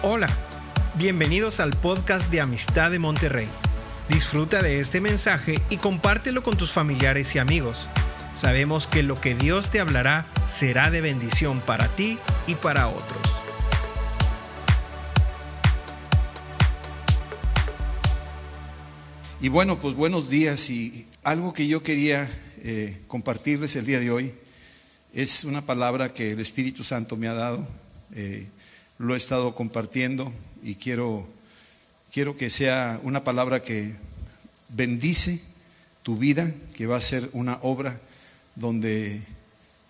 Hola, 0.00 0.28
bienvenidos 0.94 1.58
al 1.58 1.70
podcast 1.70 2.30
de 2.30 2.40
Amistad 2.40 2.92
de 2.92 3.00
Monterrey. 3.00 3.48
Disfruta 4.08 4.62
de 4.62 4.78
este 4.78 5.00
mensaje 5.00 5.60
y 5.70 5.78
compártelo 5.78 6.44
con 6.44 6.56
tus 6.56 6.70
familiares 6.70 7.34
y 7.34 7.40
amigos. 7.40 7.88
Sabemos 8.32 8.86
que 8.86 9.02
lo 9.02 9.20
que 9.20 9.34
Dios 9.34 9.70
te 9.70 9.80
hablará 9.80 10.26
será 10.46 10.92
de 10.92 11.00
bendición 11.00 11.60
para 11.60 11.88
ti 11.88 12.16
y 12.46 12.54
para 12.54 12.86
otros. 12.86 13.18
Y 19.40 19.48
bueno, 19.48 19.80
pues 19.80 19.96
buenos 19.96 20.30
días 20.30 20.70
y 20.70 21.08
algo 21.24 21.52
que 21.52 21.66
yo 21.66 21.82
quería 21.82 22.30
eh, 22.62 23.00
compartirles 23.08 23.74
el 23.74 23.84
día 23.84 23.98
de 23.98 24.12
hoy 24.12 24.32
es 25.12 25.42
una 25.42 25.62
palabra 25.62 26.14
que 26.14 26.30
el 26.30 26.38
Espíritu 26.38 26.84
Santo 26.84 27.16
me 27.16 27.26
ha 27.26 27.34
dado. 27.34 27.66
Eh, 28.14 28.46
lo 28.98 29.14
he 29.14 29.16
estado 29.16 29.54
compartiendo 29.54 30.32
y 30.62 30.74
quiero, 30.74 31.26
quiero 32.12 32.36
que 32.36 32.50
sea 32.50 33.00
una 33.02 33.24
palabra 33.24 33.62
que 33.62 33.94
bendice 34.68 35.40
tu 36.02 36.16
vida, 36.16 36.52
que 36.74 36.86
va 36.86 36.96
a 36.96 37.00
ser 37.00 37.28
una 37.32 37.58
obra 37.62 38.00
donde, 38.54 39.20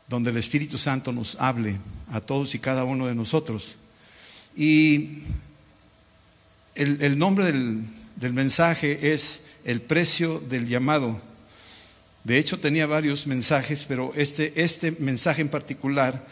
donde 0.09 0.31
el 0.31 0.37
Espíritu 0.37 0.79
Santo 0.79 1.13
nos 1.13 1.37
hable 1.41 1.77
a 2.13 2.21
todos 2.21 2.55
y 2.55 2.59
cada 2.59 2.85
uno 2.85 3.07
de 3.07 3.15
nosotros. 3.15 3.77
Y 4.57 5.23
el, 6.75 7.19
nombre 7.19 7.47
del, 7.47 7.83
del 8.17 8.33
mensaje 8.33 9.13
es 9.13 9.47
el 9.65 9.81
precio 9.81 10.39
del 10.39 10.67
llamado. 10.67 11.21
De 12.25 12.39
hecho, 12.39 12.59
tenía 12.59 12.87
varios 12.87 13.27
mensajes, 13.27 13.85
pero 13.85 14.13
este, 14.17 14.61
este 14.61 14.93
mensaje 14.93 15.41
en 15.41 15.49
particular 15.49 16.27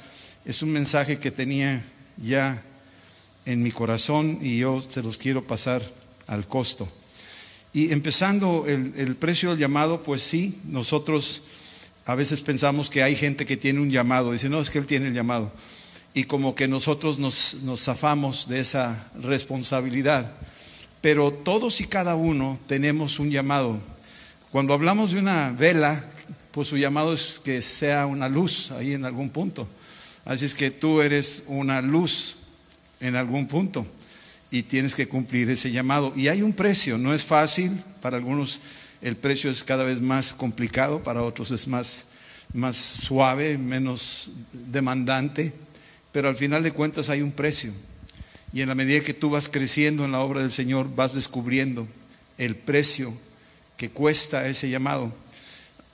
es 0.45 0.63
un 0.63 0.73
mensaje 0.73 1.19
que 1.19 1.31
tenía 1.31 1.83
ya 2.17 2.63
en 3.45 3.63
mi 3.63 3.71
corazón 3.71 4.39
y 4.43 4.59
yo 4.59 4.81
se 4.81 5.03
los 5.03 5.17
quiero 5.17 5.45
pasar 5.45 5.83
al 6.27 6.47
costo. 6.47 6.89
Y 7.73 7.93
empezando 7.93 8.65
el, 8.67 9.17
precio 9.17 9.51
del 9.51 9.59
llamado, 9.59 10.03
pues 10.03 10.23
sí, 10.23 10.59
nosotros 10.65 11.43
a 12.07 12.15
veces 12.15 12.41
pensamos 12.41 12.89
que 12.89 13.03
hay 13.03 13.15
gente 13.15 13.45
que 13.45 13.57
tiene 13.57 13.81
un 13.81 13.91
llamado, 13.91 14.33
dice, 14.33 14.49
no, 14.49 14.61
es 14.61 14.71
que 14.71 14.79
él 14.79 14.87
tiene 14.87 15.09
el 15.09 15.15
llamado. 15.15 15.53
Y 16.15 16.25
como 16.25 16.55
que 16.55 16.67
nosotros 16.69 17.19
nos, 17.19 17.55
nos 17.65 17.83
zafamos 17.85 18.49
de 18.49 18.61
esa 18.61 19.11
responsabilidad. 19.21 20.33
Pero 21.03 21.31
todos 21.31 21.81
y 21.83 21.87
cada 21.87 22.15
uno 22.15 22.59
tenemos 22.67 23.19
un 23.19 23.31
llamado. 23.31 23.79
Cuando 24.51 24.73
hablamos 24.73 25.13
de 25.13 25.19
una 25.19 25.53
vela, 25.53 26.03
pues 26.53 26.69
su 26.69 26.79
llamado 26.79 27.13
es 27.13 27.39
que 27.45 27.61
sea 27.61 28.07
una 28.07 28.31
luz 28.31 28.71
ahí 28.71 28.95
en 28.95 29.05
algún 29.05 29.29
punto. 29.29 29.69
Así 30.27 30.45
es 30.45 30.57
que 30.57 30.73
tú 30.73 31.01
eres 31.01 31.45
una 31.47 31.81
luz 31.81 32.37
en 32.99 33.15
algún 33.15 33.47
punto 33.47 33.87
y 34.51 34.65
tienes 34.65 34.97
que 34.97 35.07
cumplir 35.07 35.49
ese 35.51 35.71
llamado. 35.71 36.13
Y 36.17 36.27
hay 36.27 36.43
un 36.43 36.53
precio, 36.53 36.99
no 36.99 37.15
es 37.15 37.23
fácil, 37.25 37.81
para 38.03 38.17
algunos 38.17 38.61
el 39.03 39.15
precio 39.15 39.51
es 39.51 39.63
cada 39.63 39.85
vez 39.85 40.01
más 40.01 40.35
complicado, 40.35 41.01
para 41.01 41.23
otros 41.23 41.53
es 41.53 41.69
más, 41.69 42.07
más 42.53 42.77
suave, 42.77 43.57
menos 43.57 44.31
demandante, 44.53 45.53
pero 46.11 46.29
al 46.29 46.37
final 46.37 46.65
de 46.65 46.73
cuentas 46.73 47.09
hay 47.09 47.23
un 47.23 47.31
precio. 47.31 47.73
Y 48.53 48.63
en 48.63 48.69
la 48.69 48.75
medida 48.75 49.05
que 49.05 49.15
tú 49.15 49.31
vas 49.31 49.49
creciendo 49.49 50.05
en 50.05 50.11
la 50.11 50.21
obra 50.21 50.41
del 50.41 50.51
Señor, 50.51 50.93
vas 50.93 51.15
descubriendo 51.15 51.87
el 52.37 52.57
precio 52.57 53.15
que 53.77 53.91
cuesta 53.91 54.49
ese 54.49 54.71
llamado. 54.71 55.13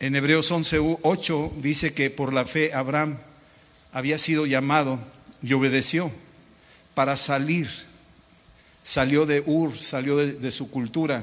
En 0.01 0.17
Hebreos 0.17 0.51
11.8 0.51 1.61
dice 1.61 1.93
que 1.93 2.09
por 2.09 2.33
la 2.33 2.47
fe 2.47 2.73
Abraham 2.73 3.19
había 3.93 4.19
sido 4.19 4.47
llamado 4.47 4.99
y 5.43 5.53
obedeció 5.53 6.11
para 6.95 7.17
salir. 7.17 7.69
Salió 8.83 9.27
de 9.27 9.43
Ur, 9.45 9.79
salió 9.79 10.17
de, 10.17 10.51
su 10.51 10.71
cultura, 10.71 11.23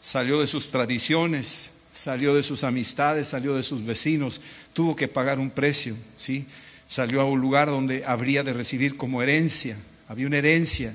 salió 0.00 0.40
de 0.40 0.46
sus 0.46 0.70
tradiciones, 0.70 1.70
salió 1.92 2.34
de 2.34 2.42
sus 2.42 2.62
amistades, 2.62 3.28
salió 3.28 3.56
de 3.56 3.62
sus 3.62 3.84
vecinos, 3.84 4.40
tuvo 4.72 4.94
que 4.94 5.08
pagar 5.08 5.40
un 5.40 5.50
precio, 5.50 5.96
¿sí? 6.16 6.46
Salió 6.86 7.20
a 7.20 7.24
un 7.24 7.40
lugar 7.40 7.68
donde 7.68 8.04
habría 8.04 8.44
de 8.44 8.52
recibir 8.52 8.96
como 8.96 9.22
herencia, 9.22 9.76
había 10.08 10.26
una 10.26 10.38
herencia, 10.38 10.94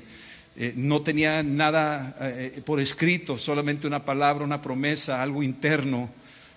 eh, 0.56 0.74
no 0.76 1.02
tenía 1.02 1.44
nada 1.44 2.16
eh, 2.22 2.62
por 2.66 2.80
escrito, 2.80 3.38
solamente 3.38 3.86
una 3.86 4.06
palabra, 4.06 4.46
una 4.46 4.62
promesa, 4.62 5.22
algo 5.22 5.44
interno, 5.44 6.10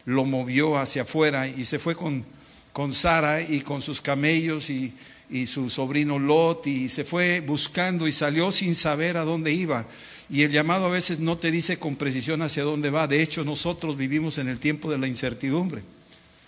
lo 0.04 0.24
movió 0.24 0.78
hacia 0.78 1.02
afuera 1.02 1.48
y 1.48 1.64
se 1.64 1.78
fue 1.78 1.96
con, 1.96 2.24
con 2.72 2.94
Sara 2.94 3.42
y 3.42 3.60
con 3.60 3.82
sus 3.82 4.00
camellos 4.00 4.70
y, 4.70 4.92
su 5.46 5.70
sobrino 5.70 6.18
Lot 6.18 6.66
y 6.66 6.88
se 6.88 7.04
fue 7.04 7.40
buscando 7.40 8.08
y 8.08 8.12
salió 8.12 8.50
sin 8.50 8.74
saber 8.74 9.16
a 9.16 9.24
dónde 9.24 9.52
iba. 9.52 9.86
Y 10.28 10.42
el 10.42 10.50
llamado 10.50 10.86
a 10.86 10.90
veces 10.90 11.20
no 11.20 11.38
te 11.38 11.52
dice 11.52 11.78
con 11.78 11.94
precisión 11.94 12.42
hacia 12.42 12.64
dónde 12.64 12.90
va. 12.90 13.06
De 13.06 13.22
hecho, 13.22 13.44
nosotros 13.44 13.96
vivimos 13.96 14.38
en 14.38 14.48
el 14.48 14.58
tiempo 14.58 14.90
de 14.90 14.98
la 14.98 15.06
incertidumbre. 15.06 15.82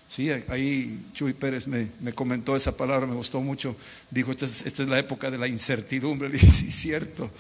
Sí, 0.09 0.31
ahí 0.49 0.99
Chuy 1.15 1.33
Pérez 1.33 1.69
me, 1.69 1.89
comentó 2.13 2.57
esa 2.57 2.77
palabra, 2.77 3.07
me 3.07 3.15
gustó 3.15 3.41
mucho. 3.41 3.77
Dijo, 4.11 4.33
esta 4.33 4.47
es, 4.47 4.67
esta 4.67 4.83
es 4.83 4.89
la 4.89 4.99
época 4.99 5.31
de 5.31 5.39
la 5.39 5.47
incertidumbre. 5.47 6.29
Le 6.31 6.39
dije, 6.39 6.51
sí, 6.51 6.71
cierto. 6.71 7.31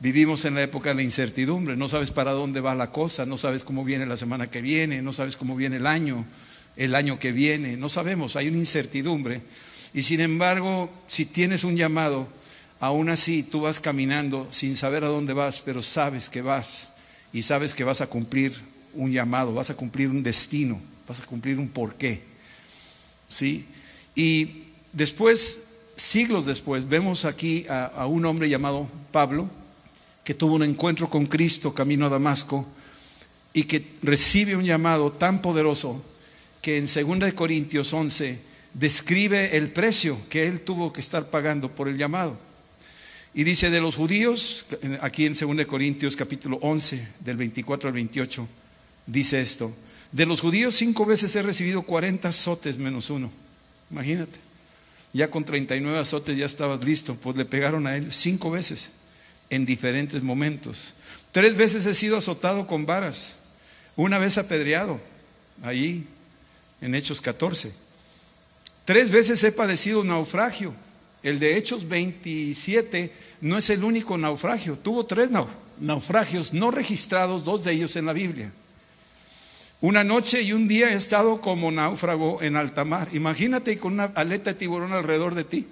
Vivimos 0.00 0.46
en 0.46 0.54
la 0.54 0.62
época 0.62 0.90
de 0.90 0.96
la 0.96 1.02
incertidumbre. 1.02 1.76
No 1.76 1.88
sabes 1.88 2.10
para 2.10 2.32
dónde 2.32 2.60
va 2.60 2.74
la 2.74 2.90
cosa, 2.90 3.26
no 3.26 3.36
sabes 3.36 3.64
cómo 3.64 3.84
viene 3.84 4.06
la 4.06 4.16
semana 4.16 4.50
que 4.50 4.62
viene, 4.62 5.02
no 5.02 5.12
sabes 5.12 5.36
cómo 5.36 5.56
viene 5.56 5.76
el 5.76 5.86
año 5.86 6.24
el 6.76 6.94
año 6.94 7.18
que 7.18 7.32
viene, 7.32 7.76
no 7.76 7.88
sabemos, 7.88 8.36
hay 8.36 8.48
una 8.48 8.58
incertidumbre. 8.58 9.40
Y 9.94 10.02
sin 10.02 10.20
embargo, 10.20 10.92
si 11.06 11.24
tienes 11.24 11.64
un 11.64 11.76
llamado, 11.76 12.28
aún 12.80 13.08
así 13.08 13.42
tú 13.42 13.62
vas 13.62 13.80
caminando 13.80 14.46
sin 14.50 14.76
saber 14.76 15.04
a 15.04 15.08
dónde 15.08 15.32
vas, 15.32 15.60
pero 15.60 15.82
sabes 15.82 16.28
que 16.28 16.42
vas 16.42 16.88
y 17.32 17.42
sabes 17.42 17.72
que 17.74 17.84
vas 17.84 18.00
a 18.00 18.06
cumplir 18.06 18.52
un 18.92 19.10
llamado, 19.10 19.54
vas 19.54 19.70
a 19.70 19.76
cumplir 19.76 20.08
un 20.08 20.22
destino, 20.22 20.80
vas 21.08 21.20
a 21.20 21.24
cumplir 21.24 21.58
un 21.58 21.68
porqué. 21.68 22.22
¿Sí? 23.28 23.66
Y 24.14 24.64
después, 24.92 25.68
siglos 25.96 26.44
después, 26.44 26.88
vemos 26.88 27.24
aquí 27.24 27.66
a, 27.68 27.86
a 27.86 28.06
un 28.06 28.24
hombre 28.26 28.48
llamado 28.48 28.86
Pablo, 29.12 29.48
que 30.24 30.34
tuvo 30.34 30.54
un 30.56 30.62
encuentro 30.62 31.08
con 31.08 31.24
Cristo 31.26 31.72
camino 31.72 32.06
a 32.06 32.10
Damasco 32.10 32.66
y 33.52 33.62
que 33.64 33.82
recibe 34.02 34.56
un 34.56 34.64
llamado 34.64 35.12
tan 35.12 35.40
poderoso 35.40 36.04
que 36.66 36.78
en 36.78 36.86
2 36.86 37.32
Corintios 37.34 37.92
11 37.92 38.40
describe 38.74 39.56
el 39.56 39.70
precio 39.70 40.18
que 40.28 40.48
él 40.48 40.62
tuvo 40.62 40.92
que 40.92 40.98
estar 40.98 41.30
pagando 41.30 41.70
por 41.70 41.86
el 41.86 41.96
llamado. 41.96 42.36
Y 43.34 43.44
dice 43.44 43.70
de 43.70 43.80
los 43.80 43.94
judíos, 43.94 44.66
aquí 45.00 45.26
en 45.26 45.34
2 45.34 45.64
Corintios 45.66 46.16
capítulo 46.16 46.58
11, 46.62 47.06
del 47.20 47.36
24 47.36 47.86
al 47.86 47.94
28, 47.94 48.48
dice 49.06 49.40
esto, 49.40 49.72
de 50.10 50.26
los 50.26 50.40
judíos 50.40 50.74
cinco 50.74 51.06
veces 51.06 51.36
he 51.36 51.42
recibido 51.42 51.82
40 51.82 52.30
azotes 52.30 52.78
menos 52.78 53.10
uno. 53.10 53.30
Imagínate, 53.92 54.36
ya 55.12 55.30
con 55.30 55.44
39 55.44 56.00
azotes 56.00 56.36
ya 56.36 56.46
estabas 56.46 56.84
listo, 56.84 57.14
pues 57.14 57.36
le 57.36 57.44
pegaron 57.44 57.86
a 57.86 57.96
él 57.96 58.12
cinco 58.12 58.50
veces 58.50 58.88
en 59.50 59.66
diferentes 59.66 60.20
momentos. 60.20 60.94
Tres 61.30 61.56
veces 61.56 61.86
he 61.86 61.94
sido 61.94 62.16
azotado 62.16 62.66
con 62.66 62.86
varas, 62.86 63.36
una 63.94 64.18
vez 64.18 64.36
apedreado, 64.36 65.00
allí 65.62 66.08
en 66.80 66.94
Hechos 66.94 67.20
14. 67.20 67.72
Tres 68.84 69.10
veces 69.10 69.42
he 69.42 69.52
padecido 69.52 70.04
naufragio. 70.04 70.72
El 71.22 71.40
de 71.40 71.56
Hechos 71.56 71.88
27 71.88 73.12
no 73.40 73.58
es 73.58 73.68
el 73.70 73.82
único 73.82 74.16
naufragio. 74.16 74.78
Tuvo 74.78 75.06
tres 75.06 75.28
naufragios 75.80 76.52
no 76.52 76.70
registrados, 76.70 77.44
dos 77.44 77.64
de 77.64 77.72
ellos 77.72 77.96
en 77.96 78.06
la 78.06 78.12
Biblia. 78.12 78.52
Una 79.80 80.04
noche 80.04 80.42
y 80.42 80.52
un 80.52 80.68
día 80.68 80.92
he 80.92 80.94
estado 80.94 81.40
como 81.40 81.70
náufrago 81.70 82.42
en 82.42 82.56
alta 82.56 82.84
mar. 82.84 83.08
Imagínate 83.12 83.76
con 83.76 83.94
una 83.94 84.04
aleta 84.14 84.52
de 84.52 84.58
tiburón 84.58 84.92
alrededor 84.92 85.34
de 85.34 85.44
ti. 85.44 85.66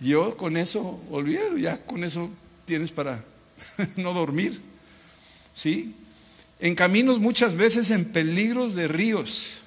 Yo 0.00 0.36
con 0.36 0.56
eso, 0.56 1.00
olvídalo, 1.10 1.56
ya 1.58 1.78
con 1.78 2.04
eso 2.04 2.28
tienes 2.64 2.90
para 2.90 3.22
no 3.96 4.12
dormir. 4.12 4.60
¿Sí? 5.54 5.94
En 6.58 6.74
caminos 6.74 7.20
muchas 7.20 7.54
veces 7.54 7.90
en 7.90 8.04
peligros 8.04 8.74
de 8.74 8.88
ríos 8.88 9.59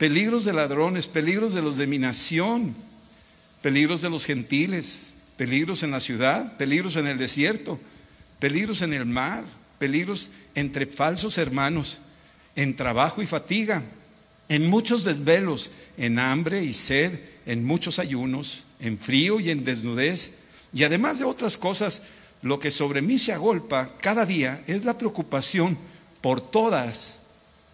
peligros 0.00 0.46
de 0.46 0.54
ladrones, 0.54 1.06
peligros 1.06 1.52
de 1.52 1.60
los 1.60 1.76
de 1.76 1.86
mi 1.86 1.98
nación, 1.98 2.74
peligros 3.60 4.00
de 4.00 4.08
los 4.08 4.24
gentiles, 4.24 5.12
peligros 5.36 5.82
en 5.82 5.90
la 5.90 6.00
ciudad, 6.00 6.56
peligros 6.56 6.96
en 6.96 7.06
el 7.06 7.18
desierto, 7.18 7.78
peligros 8.38 8.80
en 8.80 8.94
el 8.94 9.04
mar, 9.04 9.44
peligros 9.78 10.30
entre 10.54 10.86
falsos 10.86 11.36
hermanos, 11.36 11.98
en 12.56 12.76
trabajo 12.76 13.20
y 13.20 13.26
fatiga, 13.26 13.82
en 14.48 14.70
muchos 14.70 15.04
desvelos, 15.04 15.70
en 15.98 16.18
hambre 16.18 16.64
y 16.64 16.72
sed, 16.72 17.20
en 17.44 17.62
muchos 17.62 17.98
ayunos, 17.98 18.62
en 18.80 18.98
frío 18.98 19.38
y 19.38 19.50
en 19.50 19.66
desnudez, 19.66 20.32
y 20.72 20.84
además 20.84 21.18
de 21.18 21.26
otras 21.26 21.58
cosas, 21.58 22.04
lo 22.40 22.58
que 22.58 22.70
sobre 22.70 23.02
mí 23.02 23.18
se 23.18 23.34
agolpa 23.34 23.90
cada 24.00 24.24
día 24.24 24.64
es 24.66 24.82
la 24.82 24.96
preocupación 24.96 25.76
por 26.22 26.40
todas 26.40 27.18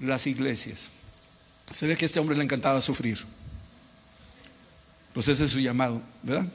las 0.00 0.26
iglesias. 0.26 0.95
Se 1.72 1.86
ve 1.86 1.96
que 1.96 2.04
a 2.04 2.06
este 2.06 2.20
hombre 2.20 2.36
le 2.36 2.44
encantaba 2.44 2.80
sufrir. 2.80 3.24
Pues 5.12 5.28
ese 5.28 5.44
es 5.44 5.50
su 5.50 5.60
llamado, 5.60 6.02
¿verdad? 6.22 6.46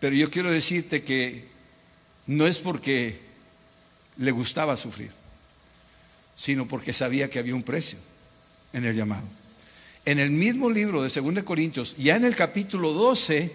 Pero 0.00 0.14
yo 0.14 0.30
quiero 0.30 0.50
decirte 0.50 1.02
que 1.02 1.48
no 2.26 2.46
es 2.46 2.58
porque 2.58 3.20
le 4.18 4.30
gustaba 4.30 4.76
sufrir, 4.76 5.10
sino 6.34 6.66
porque 6.68 6.92
sabía 6.92 7.30
que 7.30 7.38
había 7.38 7.54
un 7.54 7.62
precio 7.62 7.98
en 8.72 8.84
el 8.84 8.94
llamado. 8.94 9.26
En 10.04 10.18
el 10.18 10.30
mismo 10.30 10.70
libro 10.70 11.02
de 11.02 11.08
2 11.08 11.42
Corintios, 11.42 11.96
ya 11.96 12.16
en 12.16 12.24
el 12.24 12.36
capítulo 12.36 12.92
12, 12.92 13.50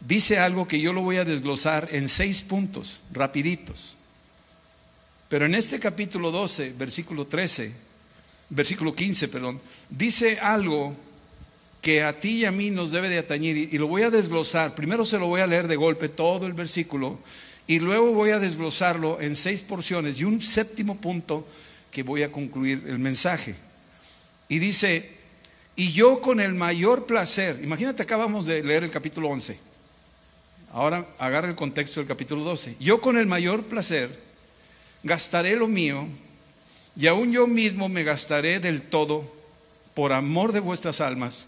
dice 0.00 0.38
algo 0.38 0.66
que 0.66 0.80
yo 0.80 0.92
lo 0.92 1.02
voy 1.02 1.16
a 1.16 1.24
desglosar 1.24 1.88
en 1.92 2.08
seis 2.08 2.40
puntos, 2.40 3.00
rapiditos. 3.12 3.96
Pero 5.28 5.46
en 5.46 5.54
este 5.54 5.78
capítulo 5.80 6.30
12, 6.30 6.74
versículo 6.78 7.26
13, 7.26 7.72
versículo 8.54 8.94
15, 8.94 9.28
perdón, 9.28 9.60
dice 9.90 10.38
algo 10.40 10.94
que 11.82 12.02
a 12.02 12.18
ti 12.18 12.38
y 12.38 12.44
a 12.46 12.50
mí 12.50 12.70
nos 12.70 12.92
debe 12.92 13.10
de 13.10 13.18
atañir 13.18 13.56
y, 13.56 13.76
lo 13.76 13.88
voy 13.88 14.02
a 14.02 14.10
desglosar. 14.10 14.74
Primero 14.74 15.04
se 15.04 15.18
lo 15.18 15.26
voy 15.26 15.42
a 15.42 15.46
leer 15.46 15.68
de 15.68 15.76
golpe 15.76 16.08
todo 16.08 16.46
el 16.46 16.54
versículo 16.54 17.18
y 17.66 17.78
luego 17.78 18.12
voy 18.12 18.30
a 18.30 18.38
desglosarlo 18.38 19.20
en 19.20 19.36
seis 19.36 19.60
porciones 19.60 20.18
y 20.18 20.24
un 20.24 20.40
séptimo 20.40 20.96
punto 20.96 21.46
que 21.90 22.02
voy 22.02 22.22
a 22.22 22.32
concluir 22.32 22.84
el 22.86 22.98
mensaje. 22.98 23.54
Y 24.48 24.58
dice, 24.60 25.10
y 25.76 25.92
yo 25.92 26.20
con 26.20 26.40
el 26.40 26.54
mayor 26.54 27.04
placer, 27.04 27.60
imagínate 27.62 28.02
acabamos 28.02 28.46
de 28.46 28.62
leer 28.62 28.84
el 28.84 28.90
capítulo 28.90 29.28
11, 29.28 29.58
ahora 30.72 31.06
agarra 31.18 31.48
el 31.48 31.54
contexto 31.54 32.00
del 32.00 32.08
capítulo 32.08 32.44
12, 32.44 32.76
yo 32.80 33.00
con 33.00 33.18
el 33.18 33.26
mayor 33.26 33.62
placer 33.64 34.10
gastaré 35.02 35.56
lo 35.56 35.68
mío 35.68 36.06
y 36.96 37.06
aún 37.06 37.32
yo 37.32 37.46
mismo 37.46 37.88
me 37.88 38.04
gastaré 38.04 38.60
del 38.60 38.82
todo 38.82 39.32
por 39.94 40.12
amor 40.12 40.52
de 40.52 40.60
vuestras 40.60 41.00
almas, 41.00 41.46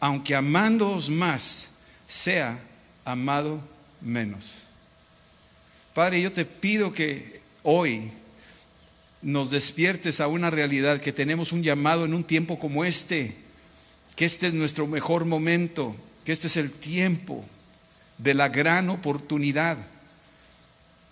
aunque 0.00 0.34
amándoos 0.34 1.08
más, 1.08 1.68
sea 2.06 2.58
amado 3.04 3.60
menos. 4.00 4.62
Padre, 5.94 6.22
yo 6.22 6.32
te 6.32 6.44
pido 6.44 6.92
que 6.92 7.40
hoy 7.62 8.10
nos 9.22 9.50
despiertes 9.50 10.20
a 10.20 10.28
una 10.28 10.50
realidad, 10.50 11.00
que 11.00 11.12
tenemos 11.12 11.52
un 11.52 11.62
llamado 11.62 12.04
en 12.04 12.14
un 12.14 12.24
tiempo 12.24 12.58
como 12.58 12.84
este, 12.84 13.34
que 14.14 14.24
este 14.24 14.48
es 14.48 14.54
nuestro 14.54 14.86
mejor 14.86 15.24
momento, 15.24 15.96
que 16.24 16.32
este 16.32 16.46
es 16.46 16.56
el 16.56 16.70
tiempo 16.70 17.44
de 18.18 18.34
la 18.34 18.48
gran 18.48 18.90
oportunidad 18.90 19.78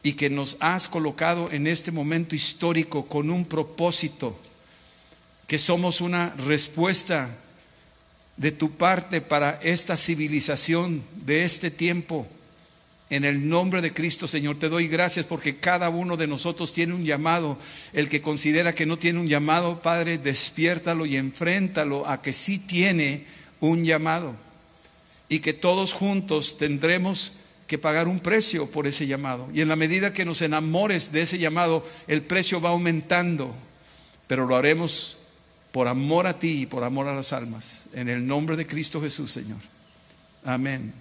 y 0.07 0.13
que 0.13 0.31
nos 0.31 0.57
has 0.61 0.87
colocado 0.87 1.51
en 1.51 1.67
este 1.67 1.91
momento 1.91 2.37
histórico 2.37 3.07
con 3.07 3.29
un 3.29 3.45
propósito, 3.45 4.39
que 5.49 5.59
somos 5.59 6.01
una 6.01 6.31
respuesta 6.47 7.29
de 8.37 8.53
tu 8.53 8.71
parte 8.71 9.21
para 9.21 9.59
esta 9.65 9.97
civilización 9.97 11.03
de 11.25 11.45
este 11.45 11.73
tiempo 11.73 12.25
en 13.11 13.25
el 13.25 13.49
nombre 13.49 13.83
de 13.83 13.93
Cristo, 13.93 14.29
Señor, 14.29 14.61
te 14.61 14.69
doy 14.69 14.87
gracias 14.87 15.27
porque 15.27 15.57
cada 15.57 15.89
uno 15.89 16.17
de 16.17 16.29
nosotros 16.29 16.73
tiene 16.73 16.95
un 16.95 17.05
llamado. 17.05 17.59
El 17.93 18.09
que 18.09 18.23
considera 18.23 18.77
que 18.77 18.87
no 18.87 18.99
tiene 18.99 19.19
un 19.19 19.27
llamado, 19.27 19.83
Padre, 19.83 20.19
despiértalo 20.19 21.05
y 21.05 21.17
enfréntalo 21.17 22.07
a 22.09 22.23
que 22.23 22.33
sí 22.33 22.61
tiene 22.61 23.25
un 23.59 23.85
llamado. 23.85 24.37
Y 25.29 25.41
que 25.41 25.53
todos 25.53 25.93
juntos 25.93 26.59
tendremos 26.59 27.33
que 27.67 27.79
pagar 27.79 28.09
un 28.09 28.21
precio 28.21 28.71
por 28.71 28.87
ese 28.87 29.07
llamado. 29.07 29.49
Y 29.53 29.61
en 29.61 29.69
la 29.69 29.77
medida 29.77 30.13
que 30.13 30.25
nos 30.25 30.43
enamores 30.43 31.13
de 31.13 31.23
ese 31.23 31.39
llamado, 31.39 31.85
el 32.07 32.23
precio 32.23 32.61
va 32.61 32.71
aumentando. 32.71 33.55
Pero 34.27 34.47
lo 34.47 34.57
haremos 34.57 35.19
por 35.73 35.89
amor 35.89 36.27
a 36.27 36.39
ti 36.39 36.63
y 36.63 36.67
por 36.67 36.85
amor 36.85 37.09
a 37.09 37.15
las 37.15 37.33
almas. 37.33 37.85
En 37.93 38.09
el 38.09 38.27
nombre 38.27 38.57
de 38.57 38.67
Cristo 38.67 39.01
Jesús, 39.01 39.31
Señor. 39.31 39.59
Amén. 40.45 40.93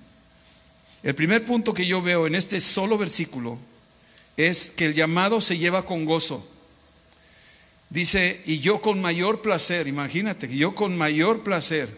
El 1.04 1.14
primer 1.14 1.46
punto 1.46 1.74
que 1.74 1.86
yo 1.86 2.02
veo 2.02 2.26
en 2.26 2.34
este 2.36 2.60
solo 2.60 2.98
versículo 2.98 3.60
es 4.38 4.72
que 4.72 4.88
el 4.88 4.94
llamado 4.94 5.40
se 5.40 5.58
lleva 5.58 5.86
con 5.86 6.04
gozo. 6.04 6.46
Dice, 7.90 8.42
y 8.46 8.60
yo 8.60 8.82
con 8.82 9.00
mayor 9.00 9.42
placer, 9.42 9.88
imagínate, 9.88 10.48
yo 10.48 10.74
con 10.74 10.98
mayor 10.98 11.44
placer, 11.44 11.90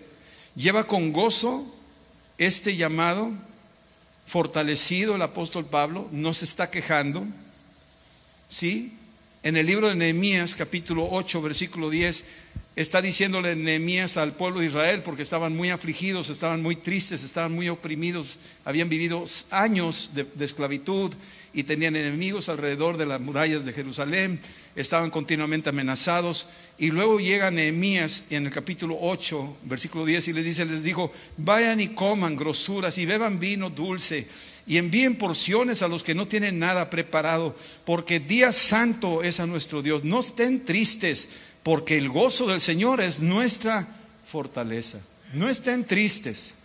lleva 0.56 0.86
con 0.86 1.14
gozo 1.14 1.66
este 2.38 2.76
llamado, 2.76 3.32
fortalecido 4.28 5.16
el 5.16 5.22
apóstol 5.22 5.66
Pablo, 5.66 6.08
no 6.12 6.34
se 6.34 6.46
está 6.46 6.70
quejando, 6.70 7.26
¿sí? 8.50 8.94
En 9.42 9.56
el 9.56 9.66
libro 9.66 9.88
de 9.88 9.96
Nehemías, 9.96 10.54
capítulo 10.54 11.08
8, 11.10 11.42
versículo 11.42 11.90
10, 11.90 12.26
está 12.76 13.02
diciéndole 13.02 13.56
Nehemías 13.56 14.18
al 14.18 14.34
pueblo 14.34 14.60
de 14.60 14.66
Israel 14.66 15.02
porque 15.02 15.24
estaban 15.24 15.56
muy 15.56 15.70
afligidos, 15.70 16.30
estaban 16.30 16.62
muy 16.62 16.76
tristes, 16.76 17.24
estaban 17.24 17.54
muy 17.54 17.70
oprimidos, 17.70 18.40
habían 18.66 18.90
vivido 18.90 19.24
años 19.50 20.12
de, 20.14 20.28
esclavitud 20.44 21.14
y 21.54 21.64
tenían 21.64 21.96
enemigos 21.96 22.50
alrededor 22.50 22.98
de 22.98 23.06
las 23.06 23.22
murallas 23.22 23.66
de 23.66 23.74
Jerusalén, 23.74 24.40
estaban 24.76 25.10
continuamente 25.10 25.70
amenazados. 25.70 26.48
Y 26.78 26.92
luego 26.92 27.20
llega 27.20 27.52
Nehemías 27.52 28.24
en 28.30 28.46
el 28.46 28.52
capítulo 28.52 28.98
8, 29.00 29.58
versículo 29.64 30.06
10, 30.06 30.28
y 30.28 30.34
les 30.34 30.46
dice, 30.46 30.66
les 30.66 30.84
dijo, 30.84 31.12
vayan 31.38 31.80
y 31.80 31.90
coman 31.90 32.36
grosuras 32.36 32.98
y 32.98 33.06
beban 33.06 33.40
vino 33.40 33.70
dulce 33.70 34.28
y 34.68 34.78
envíen 34.78 35.16
porciones 35.16 35.82
a 35.82 35.88
los 35.88 36.04
que 36.04 36.14
no 36.14 36.28
tienen 36.28 36.60
nada 36.60 36.90
preparado, 36.90 37.56
porque 37.86 38.20
día 38.20 38.52
santo 38.52 39.24
es 39.24 39.40
a 39.40 39.46
nuestro 39.48 39.82
Dios. 39.82 40.04
No 40.04 40.20
estén 40.20 40.66
tristes 40.66 41.30
porque 41.64 41.98
el 41.98 42.10
gozo 42.10 42.48
del 42.48 42.60
Señor 42.60 43.00
es 43.02 43.20
nuestra 43.20 43.88
fortaleza. 44.26 45.00
No 45.34 45.50
estén 45.50 45.86
tristes. 45.86 46.57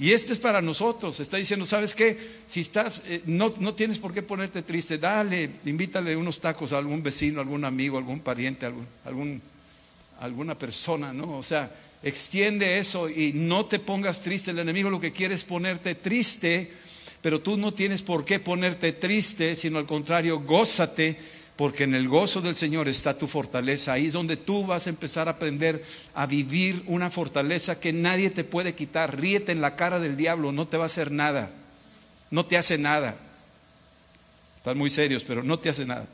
Y 0.00 0.14
este 0.14 0.32
es 0.32 0.38
para 0.38 0.62
nosotros. 0.62 1.20
Está 1.20 1.36
diciendo, 1.36 1.66
¿sabes 1.66 1.94
qué? 1.94 2.16
Si 2.48 2.60
estás, 2.60 3.02
eh, 3.04 3.20
no, 3.26 3.52
no, 3.58 3.74
tienes 3.74 3.98
por 3.98 4.14
qué 4.14 4.22
ponerte 4.22 4.62
triste. 4.62 4.96
Dale, 4.96 5.50
invítale 5.66 6.16
unos 6.16 6.40
tacos 6.40 6.72
a 6.72 6.78
algún 6.78 7.02
vecino, 7.02 7.42
algún 7.42 7.66
amigo, 7.66 7.98
algún 7.98 8.20
pariente, 8.20 8.64
algún, 9.04 9.42
alguna 10.18 10.54
persona, 10.54 11.12
¿no? 11.12 11.36
O 11.36 11.42
sea, 11.42 11.70
extiende 12.02 12.78
eso 12.78 13.10
y 13.10 13.34
no 13.34 13.66
te 13.66 13.78
pongas 13.78 14.22
triste. 14.22 14.52
El 14.52 14.60
enemigo 14.60 14.88
lo 14.88 14.98
que 14.98 15.12
quiere 15.12 15.34
es 15.34 15.44
ponerte 15.44 15.94
triste, 15.96 16.72
pero 17.20 17.42
tú 17.42 17.58
no 17.58 17.74
tienes 17.74 18.00
por 18.00 18.24
qué 18.24 18.40
ponerte 18.40 18.92
triste, 18.92 19.54
sino 19.54 19.78
al 19.78 19.84
contrario, 19.84 20.40
gózate 20.40 21.18
porque 21.60 21.84
en 21.84 21.94
el 21.94 22.08
gozo 22.08 22.40
del 22.40 22.56
Señor 22.56 22.88
está 22.88 23.18
tu 23.18 23.26
fortaleza. 23.26 23.92
Ahí 23.92 24.06
es 24.06 24.14
donde 24.14 24.38
tú 24.38 24.64
vas 24.64 24.86
a 24.86 24.88
empezar 24.88 25.28
a 25.28 25.32
aprender 25.32 25.84
a 26.14 26.24
vivir 26.24 26.82
una 26.86 27.10
fortaleza 27.10 27.78
que 27.78 27.92
nadie 27.92 28.30
te 28.30 28.44
puede 28.44 28.74
quitar. 28.74 29.20
Ríete 29.20 29.52
en 29.52 29.60
la 29.60 29.76
cara 29.76 30.00
del 30.00 30.16
diablo, 30.16 30.52
no 30.52 30.66
te 30.66 30.78
va 30.78 30.84
a 30.84 30.86
hacer 30.86 31.10
nada. 31.10 31.50
No 32.30 32.46
te 32.46 32.56
hace 32.56 32.78
nada. 32.78 33.14
Están 34.56 34.78
muy 34.78 34.88
serios, 34.88 35.22
pero 35.22 35.42
no 35.42 35.58
te 35.58 35.68
hace 35.68 35.84
nada. 35.84 36.06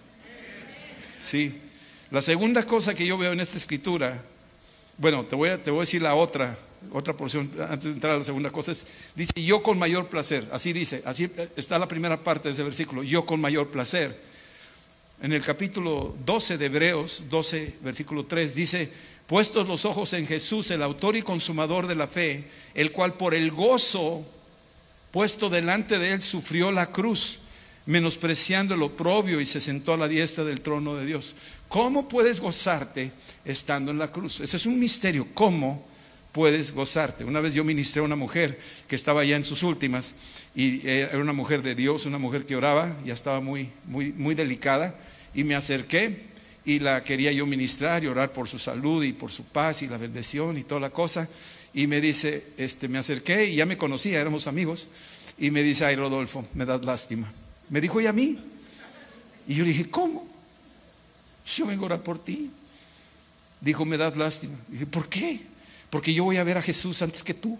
Sí. 1.24 1.54
La 2.10 2.22
segunda 2.22 2.64
cosa 2.64 2.92
que 2.92 3.06
yo 3.06 3.16
veo 3.16 3.32
en 3.32 3.38
esta 3.38 3.56
escritura, 3.56 4.20
bueno, 4.98 5.26
te 5.26 5.36
voy 5.36 5.50
a, 5.50 5.62
te 5.62 5.70
voy 5.70 5.78
a 5.78 5.82
decir 5.82 6.02
la 6.02 6.16
otra, 6.16 6.58
otra 6.90 7.16
porción 7.16 7.52
antes 7.70 7.84
de 7.84 7.90
entrar 7.92 8.16
a 8.16 8.18
la 8.18 8.24
segunda 8.24 8.50
cosa, 8.50 8.72
es, 8.72 8.84
dice, 9.14 9.32
yo 9.36 9.62
con 9.62 9.78
mayor 9.78 10.08
placer, 10.08 10.48
así 10.50 10.72
dice, 10.72 11.02
así 11.04 11.30
está 11.54 11.78
la 11.78 11.86
primera 11.86 12.24
parte 12.24 12.48
de 12.48 12.54
ese 12.54 12.64
versículo, 12.64 13.04
yo 13.04 13.24
con 13.24 13.40
mayor 13.40 13.68
placer 13.68 14.34
en 15.20 15.32
el 15.32 15.42
capítulo 15.42 16.14
12 16.24 16.58
de 16.58 16.66
Hebreos, 16.66 17.24
12, 17.28 17.76
versículo 17.82 18.26
3, 18.26 18.54
dice, 18.54 18.90
puestos 19.26 19.66
los 19.66 19.84
ojos 19.84 20.12
en 20.12 20.26
Jesús, 20.26 20.70
el 20.70 20.82
autor 20.82 21.16
y 21.16 21.22
consumador 21.22 21.86
de 21.86 21.94
la 21.94 22.06
fe, 22.06 22.44
el 22.74 22.92
cual 22.92 23.14
por 23.14 23.34
el 23.34 23.50
gozo 23.50 24.24
puesto 25.10 25.48
delante 25.48 25.98
de 25.98 26.12
él 26.12 26.22
sufrió 26.22 26.70
la 26.70 26.92
cruz, 26.92 27.38
menospreciando 27.86 28.74
el 28.74 28.82
oprobio 28.82 29.40
y 29.40 29.46
se 29.46 29.60
sentó 29.60 29.94
a 29.94 29.96
la 29.96 30.08
diestra 30.08 30.44
del 30.44 30.60
trono 30.60 30.96
de 30.96 31.06
Dios. 31.06 31.34
¿Cómo 31.68 32.08
puedes 32.08 32.40
gozarte 32.40 33.12
estando 33.44 33.90
en 33.90 33.98
la 33.98 34.12
cruz? 34.12 34.40
Ese 34.40 34.56
es 34.56 34.66
un 34.66 34.78
misterio. 34.78 35.28
¿Cómo 35.32 35.86
puedes 36.36 36.72
gozarte? 36.74 37.24
Una 37.24 37.40
vez 37.40 37.54
yo 37.54 37.64
ministré 37.64 38.02
a 38.02 38.04
una 38.04 38.14
mujer 38.14 38.60
que 38.86 38.94
estaba 38.94 39.24
ya 39.24 39.36
en 39.36 39.42
sus 39.42 39.62
últimas 39.62 40.12
y 40.54 40.86
era 40.86 41.16
una 41.16 41.32
mujer 41.32 41.62
de 41.62 41.74
Dios, 41.74 42.04
una 42.04 42.18
mujer 42.18 42.44
que 42.44 42.54
oraba, 42.54 42.94
ya 43.06 43.14
estaba 43.14 43.40
muy, 43.40 43.70
muy, 43.86 44.12
muy 44.12 44.34
delicada 44.34 44.94
y 45.34 45.44
me 45.44 45.54
acerqué 45.54 46.26
y 46.66 46.78
la 46.78 47.02
quería 47.02 47.32
yo 47.32 47.46
ministrar 47.46 48.04
y 48.04 48.08
orar 48.08 48.34
por 48.34 48.50
su 48.50 48.58
salud 48.58 49.02
y 49.02 49.14
por 49.14 49.32
su 49.32 49.44
paz 49.44 49.80
y 49.80 49.88
la 49.88 49.96
bendición 49.96 50.58
y 50.58 50.64
toda 50.64 50.78
la 50.78 50.90
cosa. 50.90 51.26
Y 51.72 51.86
me 51.86 52.02
dice, 52.02 52.48
este, 52.58 52.86
me 52.86 52.98
acerqué 52.98 53.46
y 53.46 53.56
ya 53.56 53.64
me 53.64 53.78
conocía, 53.78 54.20
éramos 54.20 54.46
amigos. 54.46 54.88
Y 55.38 55.50
me 55.50 55.62
dice, 55.62 55.86
ay 55.86 55.96
Rodolfo, 55.96 56.44
me 56.52 56.66
das 56.66 56.84
lástima. 56.84 57.32
Me 57.70 57.80
dijo, 57.80 57.98
¿y 57.98 58.06
a 58.08 58.12
mí? 58.12 58.38
Y 59.48 59.54
yo 59.54 59.64
le 59.64 59.70
dije, 59.70 59.88
¿cómo? 59.88 60.28
Yo 61.46 61.64
vengo 61.64 61.84
a 61.84 61.86
orar 61.86 62.02
por 62.02 62.22
ti. 62.22 62.50
Dijo, 63.62 63.86
me 63.86 63.96
das 63.96 64.18
lástima. 64.18 64.58
dije, 64.68 64.84
¿por 64.84 65.08
qué? 65.08 65.55
Porque 65.90 66.12
yo 66.12 66.24
voy 66.24 66.36
a 66.36 66.44
ver 66.44 66.58
a 66.58 66.62
Jesús 66.62 67.00
antes 67.02 67.22
que 67.22 67.34
tú. 67.34 67.58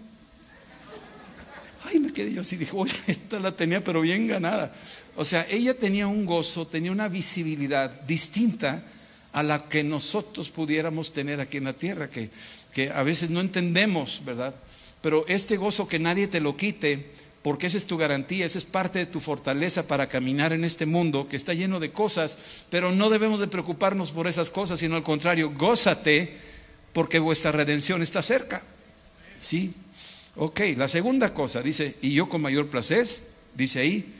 Ay, 1.83 1.99
me 1.99 2.11
quedé 2.11 2.33
yo 2.33 2.41
así, 2.41 2.57
dije, 2.57 2.71
oye, 2.75 2.93
esta 3.07 3.39
la 3.39 3.51
tenía 3.53 3.83
pero 3.83 4.01
bien 4.01 4.27
ganada. 4.27 4.73
O 5.15 5.23
sea, 5.23 5.45
ella 5.49 5.73
tenía 5.73 6.07
un 6.07 6.25
gozo, 6.25 6.67
tenía 6.67 6.91
una 6.91 7.07
visibilidad 7.07 7.89
distinta 8.01 8.83
a 9.31 9.43
la 9.43 9.69
que 9.69 9.83
nosotros 9.83 10.49
pudiéramos 10.49 11.13
tener 11.13 11.39
aquí 11.39 11.57
en 11.57 11.65
la 11.65 11.73
tierra, 11.73 12.09
que, 12.09 12.29
que 12.73 12.89
a 12.89 13.03
veces 13.03 13.29
no 13.29 13.39
entendemos, 13.39 14.21
¿verdad? 14.25 14.53
Pero 15.01 15.25
este 15.27 15.57
gozo 15.57 15.87
que 15.87 15.99
nadie 15.99 16.27
te 16.27 16.39
lo 16.39 16.57
quite, 16.57 17.05
porque 17.41 17.67
esa 17.67 17.77
es 17.77 17.85
tu 17.85 17.97
garantía, 17.97 18.45
esa 18.45 18.57
es 18.57 18.65
parte 18.65 18.99
de 18.99 19.05
tu 19.05 19.19
fortaleza 19.19 19.87
para 19.87 20.09
caminar 20.09 20.53
en 20.53 20.65
este 20.65 20.85
mundo 20.85 21.27
que 21.29 21.35
está 21.37 21.53
lleno 21.53 21.79
de 21.79 21.91
cosas, 21.91 22.37
pero 22.69 22.91
no 22.91 23.09
debemos 23.09 23.39
de 23.39 23.47
preocuparnos 23.47 24.11
por 24.11 24.27
esas 24.27 24.49
cosas, 24.49 24.79
sino 24.79 24.95
al 24.95 25.03
contrario, 25.03 25.53
gózate 25.55 26.35
porque 26.97 27.19
vuestra 27.19 27.51
redención 27.51 28.01
está 28.01 28.23
cerca. 28.23 28.63
¿Sí? 29.39 29.71
Ok, 30.35 30.61
la 30.75 30.87
segunda 30.87 31.31
cosa, 31.31 31.61
dice, 31.61 31.93
y 32.01 32.11
yo 32.11 32.27
con 32.27 32.41
mayor 32.41 32.69
placer, 32.69 33.07
dice 33.53 33.81
ahí, 33.81 34.15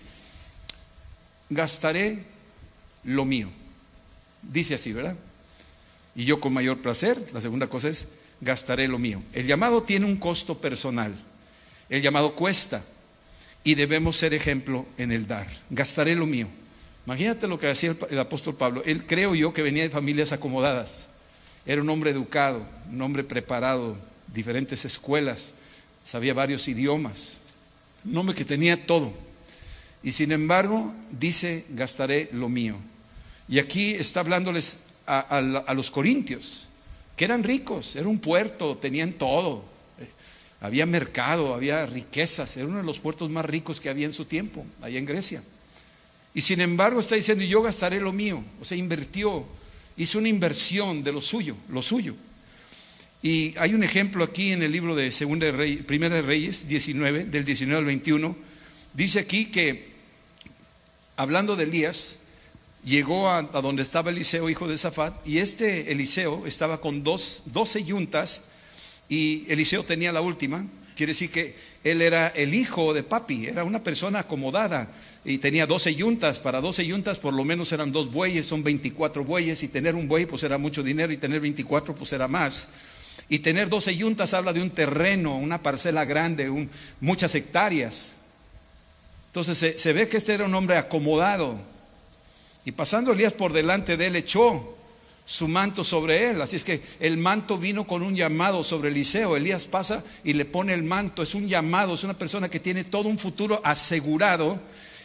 gastaré 1.50 2.19
lo 3.03 3.25
mío. 3.25 3.50
Dice 4.43 4.75
así, 4.75 4.93
¿verdad? 4.93 5.15
Y 6.15 6.25
yo 6.25 6.39
con 6.39 6.53
mayor 6.53 6.77
placer, 6.77 7.19
la 7.34 7.41
segunda 7.41 7.65
cosa 7.65 7.89
es, 7.89 8.10
gastaré 8.41 8.88
lo 8.88 9.00
mío. 9.00 9.24
El 9.34 9.48
llamado 9.48 9.81
tiene 9.81 10.05
un 10.05 10.17
costo 10.17 10.60
personal. 10.60 11.15
El 11.89 12.03
llamado 12.03 12.36
cuesta 12.36 12.84
y 13.63 13.74
debemos 13.74 14.17
ser 14.17 14.36
ejemplo 14.36 14.86
en 15.00 15.12
el 15.12 15.25
dar. 15.25 15.48
Gastaré 15.72 16.13
lo 16.13 16.27
mío. 16.27 16.48
Imagínate 17.07 17.48
lo 17.48 17.57
que 17.57 17.72
hacía 17.72 17.96
el, 18.07 18.19
apóstol 18.19 18.53
Pablo. 18.53 18.84
Él 18.86 19.07
creo 19.07 19.34
yo 19.34 19.51
que 19.51 19.63
venía 19.63 19.81
de 19.81 19.89
familias 19.89 20.31
acomodadas. 20.31 21.07
Era 21.67 21.81
un 21.81 21.89
hombre 21.89 22.12
educado, 22.12 22.65
un 22.91 23.01
hombre 23.01 23.24
preparado, 23.24 23.97
diferentes 24.33 24.86
escuelas, 24.86 25.51
sabía 26.05 26.33
varios 26.33 26.67
idiomas, 26.67 27.33
un 28.05 28.17
hombre 28.17 28.33
que 28.33 28.45
tenía 28.45 28.88
todo. 28.88 29.13
Y 30.01 30.13
sin 30.13 30.31
embargo, 30.31 30.93
dice, 31.12 31.65
gastaré 31.69 32.29
lo 32.31 32.47
mío. 32.50 32.77
Y 33.50 33.59
aquí 33.59 33.91
está 33.91 34.21
hablándoles 34.21 34.86
a 35.05 35.74
los 35.75 35.91
corintios, 35.91 36.67
que 37.15 37.25
eran 37.25 37.43
ricos, 37.43 37.95
era 37.95 38.07
un 38.07 38.19
puerto, 38.19 38.77
tenían 38.77 39.13
todo, 39.13 39.63
había 40.59 40.86
mercado, 40.86 41.53
había 41.53 41.86
riquezas, 41.86 42.57
era 42.57 42.65
uno 42.65 42.77
de 42.77 42.83
los 42.83 43.00
puertos 43.00 43.29
más 43.29 43.45
ricos 43.45 43.79
que 43.79 43.89
había 43.89 44.05
en 44.05 44.13
su 44.13 44.25
tiempo, 44.25 44.65
allá 44.81 44.97
en 44.97 45.05
Grecia. 45.05 45.43
Y 46.33 46.41
sin 46.41 46.62
embargo 46.62 47.00
está 47.00 47.15
diciendo, 47.15 47.43
yo 47.43 47.62
gastaré 47.62 48.00
lo 48.00 48.12
mío, 48.12 48.43
o 48.62 48.65
sea, 48.65 48.77
invirtió, 48.77 49.45
hizo 49.97 50.19
una 50.19 50.29
inversión 50.29 51.03
de 51.03 51.11
lo 51.11 51.21
suyo, 51.21 51.55
lo 51.69 51.81
suyo. 51.81 52.15
Y 53.21 53.57
hay 53.57 53.73
un 53.73 53.83
ejemplo 53.83 54.23
aquí 54.23 54.51
en 54.51 54.61
el 54.61 54.71
libro 54.71 54.95
de 54.95 55.11
Segunda 55.11 55.51
de 55.51 55.77
Primera 55.77 56.15
de 56.15 56.21
Reyes 56.21 56.67
19, 56.67 57.25
del 57.25 57.45
19 57.45 57.79
al 57.79 57.85
21, 57.85 58.35
dice 58.93 59.19
aquí 59.19 59.45
que, 59.45 59.87
hablando 61.15 61.55
de 61.55 61.63
Elías, 61.63 62.17
llegó 62.85 63.29
a, 63.29 63.41
donde 63.41 63.81
estaba 63.81 64.11
Eliseo, 64.11 64.49
hijo 64.49 64.67
de 64.67 64.77
Zafat, 64.77 65.27
y 65.27 65.39
este 65.39 65.91
Eliseo 65.91 66.45
estaba 66.45 66.79
con 66.79 67.03
dos, 67.03 67.41
doce 67.45 67.83
yuntas, 67.83 68.43
y 69.09 69.45
Eliseo 69.51 69.83
tenía 69.83 70.11
la 70.11 70.21
última. 70.21 70.65
Quiere 70.97 71.11
decir 71.11 71.29
que 71.29 71.53
él 71.83 72.01
era 72.01 72.29
el 72.29 72.55
hijo 72.55 72.91
de 72.91 73.03
papi, 73.03 73.45
era 73.45 73.63
una 73.63 73.83
persona 73.83 74.19
acomodada 74.19 74.89
y 75.23 75.37
tenía 75.37 75.67
12 75.67 75.93
yuntas. 75.93 76.39
Para 76.39 76.59
12 76.59 76.87
yuntas 76.87 77.19
por 77.19 77.35
lo 77.35 77.43
menos 77.43 77.71
eran 77.71 77.91
dos 77.91 78.11
bueyes, 78.11 78.47
son 78.47 78.63
24 78.63 79.23
bueyes 79.23 79.61
y 79.61 79.67
tener 79.67 79.93
un 79.93 80.07
buey 80.07 80.25
pues 80.25 80.41
era 80.41 80.57
mucho 80.57 80.81
dinero 80.81 81.13
y 81.13 81.17
tener 81.17 81.39
24 81.39 81.93
pues 81.93 82.13
era 82.13 82.27
más. 82.27 82.69
Y 83.29 83.39
tener 83.39 83.69
12 83.69 83.95
yuntas 83.95 84.33
habla 84.33 84.53
de 84.53 84.61
un 84.61 84.71
terreno, 84.71 85.37
una 85.37 85.61
parcela 85.61 86.03
grande, 86.03 86.67
muchas 86.99 87.35
hectáreas. 87.35 88.13
Entonces 89.27 89.55
se, 89.55 89.77
se 89.77 89.93
ve 89.93 90.07
que 90.07 90.17
este 90.17 90.33
era 90.33 90.45
un 90.45 90.55
hombre 90.55 90.77
acomodado. 90.77 91.59
Y 92.65 92.71
pasando 92.71 93.11
Elías 93.11 93.33
por 93.33 93.53
delante 93.53 93.97
de 93.97 94.07
él 94.07 94.15
echó 94.15 94.76
su 95.27 95.50
manto 95.50 95.84
sobre 95.84 96.29
él. 96.29 96.41
Así 96.41 96.55
es 96.55 96.63
que 96.63 96.81
el 97.01 97.17
manto 97.17 97.57
vino 97.57 97.86
con 97.86 98.01
un 98.01 98.15
llamado 98.15 98.63
sobre 98.63 98.89
Eliseo. 98.89 99.36
Elías 99.36 99.65
pasa 99.65 100.01
y 100.24 100.31
le 100.31 100.46
pone 100.46 100.74
el 100.74 100.84
manto. 100.84 101.22
Es 101.22 101.36
un 101.36 101.50
llamado, 101.50 101.96
es 101.96 102.05
una 102.05 102.17
persona 102.17 102.50
que 102.50 102.62
tiene 102.62 102.86
todo 102.86 103.10
un 103.10 103.19
futuro 103.19 103.60
asegurado. 103.65 104.57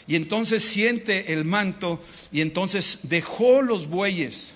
Y 0.06 0.14
entonces 0.14 0.62
siente 0.62 1.32
el 1.32 1.44
manto 1.44 2.00
y 2.30 2.40
entonces 2.40 3.00
dejó 3.02 3.62
los 3.62 3.88
bueyes. 3.88 4.52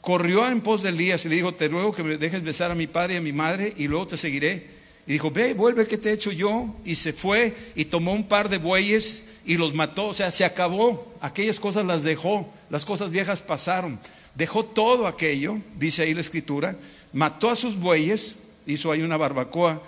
Corrió 0.00 0.48
en 0.48 0.60
pos 0.60 0.82
de 0.82 0.88
Elías 0.88 1.24
y 1.24 1.28
le 1.28 1.36
dijo, 1.36 1.54
te 1.54 1.68
ruego 1.68 1.94
que 1.94 2.02
me 2.02 2.16
dejes 2.16 2.42
besar 2.42 2.72
a 2.72 2.74
mi 2.74 2.88
padre 2.88 3.14
y 3.14 3.18
a 3.18 3.20
mi 3.20 3.32
madre 3.32 3.74
y 3.76 3.86
luego 3.86 4.08
te 4.08 4.16
seguiré. 4.16 4.74
Y 5.06 5.12
dijo, 5.12 5.30
ve, 5.30 5.54
vuelve 5.54 5.86
que 5.86 5.98
te 5.98 6.10
he 6.10 6.14
hecho 6.14 6.32
yo. 6.32 6.74
Y 6.84 6.96
se 6.96 7.12
fue 7.12 7.54
y 7.76 7.84
tomó 7.84 8.12
un 8.12 8.26
par 8.26 8.48
de 8.48 8.58
bueyes 8.58 9.28
y 9.44 9.56
los 9.56 9.74
mató. 9.74 10.08
O 10.08 10.14
sea, 10.14 10.30
se 10.30 10.44
acabó. 10.44 11.12
Aquellas 11.20 11.60
cosas 11.60 11.84
las 11.84 12.02
dejó. 12.02 12.48
Las 12.70 12.84
cosas 12.84 13.10
viejas 13.10 13.42
pasaron. 13.42 13.98
Dejó 14.34 14.64
todo 14.64 15.06
aquello, 15.06 15.58
dice 15.76 16.02
ahí 16.02 16.14
la 16.14 16.20
escritura. 16.20 16.76
Mató 17.12 17.50
a 17.50 17.56
sus 17.56 17.78
bueyes. 17.78 18.36
Hizo 18.66 18.90
ahí 18.90 19.02
una 19.02 19.16
barbacoa. 19.16 19.82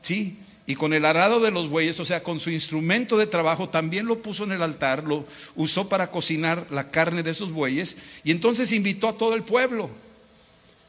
Sí. 0.00 0.38
Y 0.66 0.76
con 0.76 0.94
el 0.94 1.04
arado 1.04 1.40
de 1.40 1.50
los 1.50 1.68
bueyes, 1.68 1.98
o 1.98 2.04
sea, 2.04 2.22
con 2.22 2.38
su 2.38 2.50
instrumento 2.50 3.16
de 3.16 3.26
trabajo, 3.26 3.68
también 3.68 4.06
lo 4.06 4.22
puso 4.22 4.44
en 4.44 4.52
el 4.52 4.62
altar, 4.62 5.02
lo 5.02 5.26
usó 5.56 5.88
para 5.88 6.10
cocinar 6.10 6.68
la 6.70 6.90
carne 6.90 7.24
de 7.24 7.32
esos 7.32 7.50
bueyes. 7.50 7.96
Y 8.22 8.30
entonces 8.30 8.70
invitó 8.70 9.08
a 9.08 9.18
todo 9.18 9.34
el 9.34 9.42
pueblo. 9.42 9.90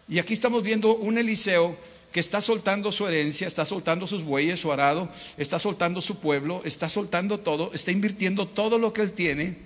Y 0.08 0.20
aquí 0.20 0.34
estamos 0.34 0.63
viendo 0.63 0.96
un 0.96 1.18
Eliseo 1.18 1.75
que 2.13 2.20
está 2.20 2.41
soltando 2.41 2.91
su 2.91 3.08
herencia, 3.08 3.48
está 3.48 3.65
soltando 3.65 4.05
sus 4.05 4.24
bueyes, 4.24 4.60
su 4.60 4.72
arado, 4.72 5.10
está 5.36 5.58
soltando 5.58 6.00
su 6.00 6.20
pueblo, 6.20 6.62
está 6.63 6.88
soltando 6.88 7.39
todo, 7.39 7.72
está 7.74 7.91
invirtiendo 7.91 8.48
todo 8.48 8.77
lo 8.77 8.93
que 8.93 9.01
él 9.01 9.12
tiene, 9.12 9.58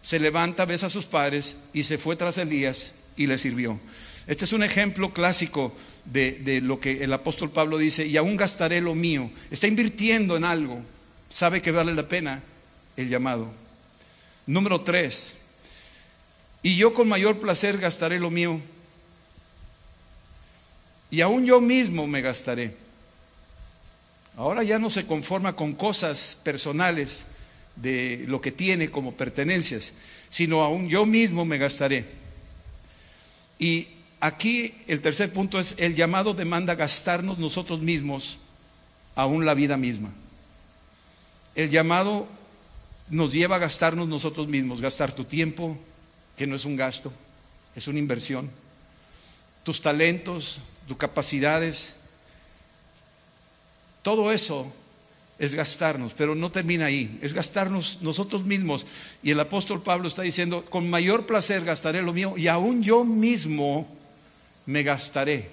se 0.00 0.20
levanta, 0.20 0.64
besa 0.64 0.86
a 0.86 0.90
sus 0.90 1.06
padres 1.06 1.56
y 1.72 1.82
se 1.82 1.98
fue 1.98 2.14
tras 2.14 2.38
Elías 2.38 2.94
y 3.16 3.26
le 3.26 3.36
sirvió. 3.36 3.80
Este 4.28 4.44
es 4.44 4.52
un 4.52 4.62
ejemplo 4.62 5.12
clásico 5.12 5.72
de, 6.04 6.32
de 6.32 6.60
lo 6.60 6.78
que 6.78 7.02
el 7.02 7.12
apóstol 7.12 7.50
Pablo 7.50 7.78
dice, 7.78 8.06
y 8.06 8.16
aún 8.16 8.36
gastaré 8.36 8.80
lo 8.80 8.94
mío. 8.94 9.28
Está 9.50 9.66
invirtiendo 9.66 10.36
en 10.36 10.44
algo, 10.44 10.80
sabe 11.28 11.60
que 11.60 11.72
vale 11.72 11.94
la 11.94 12.06
pena 12.06 12.44
el 12.96 13.08
llamado. 13.08 13.48
Número 14.46 14.82
tres, 14.82 15.34
y 16.62 16.76
yo 16.76 16.94
con 16.94 17.08
mayor 17.08 17.40
placer 17.40 17.78
gastaré 17.78 18.20
lo 18.20 18.30
mío 18.30 18.60
y 21.12 21.20
aún 21.20 21.44
yo 21.44 21.60
mismo 21.60 22.06
me 22.06 22.22
gastaré. 22.22 22.74
Ahora 24.34 24.62
ya 24.62 24.78
no 24.78 24.88
se 24.88 25.06
conforma 25.06 25.54
con 25.54 25.74
cosas 25.74 26.40
personales 26.42 27.26
de 27.76 28.24
lo 28.28 28.40
que 28.40 28.50
tiene 28.50 28.90
como 28.90 29.12
pertenencias, 29.12 29.92
sino 30.30 30.62
aún 30.62 30.88
yo 30.88 31.04
mismo 31.04 31.44
me 31.44 31.58
gastaré. 31.58 32.06
Y 33.58 33.88
aquí 34.20 34.74
el 34.86 35.02
tercer 35.02 35.30
punto 35.34 35.60
es 35.60 35.74
el 35.76 35.94
llamado 35.94 36.32
demanda 36.32 36.74
gastarnos 36.74 37.38
nosotros 37.38 37.80
mismos 37.80 38.38
aún 39.14 39.44
la 39.44 39.52
vida 39.52 39.76
misma. 39.76 40.10
El 41.54 41.68
llamado 41.68 42.26
nos 43.10 43.30
lleva 43.30 43.56
a 43.56 43.58
gastarnos 43.58 44.08
nosotros 44.08 44.48
mismos, 44.48 44.80
gastar 44.80 45.12
tu 45.12 45.24
tiempo, 45.24 45.76
que 46.38 46.46
no 46.46 46.56
es 46.56 46.64
un 46.64 46.76
gasto, 46.76 47.12
es 47.76 47.86
una 47.86 47.98
inversión, 47.98 48.50
tus 49.62 49.82
talentos, 49.82 50.62
tus 50.86 50.96
capacidades. 50.96 51.94
Todo 54.02 54.32
eso 54.32 54.72
es 55.38 55.54
gastarnos, 55.54 56.12
pero 56.16 56.34
no 56.34 56.52
termina 56.52 56.86
ahí, 56.86 57.18
es 57.20 57.34
gastarnos 57.34 57.98
nosotros 58.00 58.44
mismos. 58.44 58.86
Y 59.22 59.30
el 59.30 59.40
apóstol 59.40 59.82
Pablo 59.82 60.08
está 60.08 60.22
diciendo, 60.22 60.64
con 60.68 60.88
mayor 60.88 61.26
placer 61.26 61.64
gastaré 61.64 62.02
lo 62.02 62.12
mío 62.12 62.34
y 62.36 62.48
aún 62.48 62.82
yo 62.82 63.04
mismo 63.04 63.88
me 64.66 64.82
gastaré. 64.82 65.50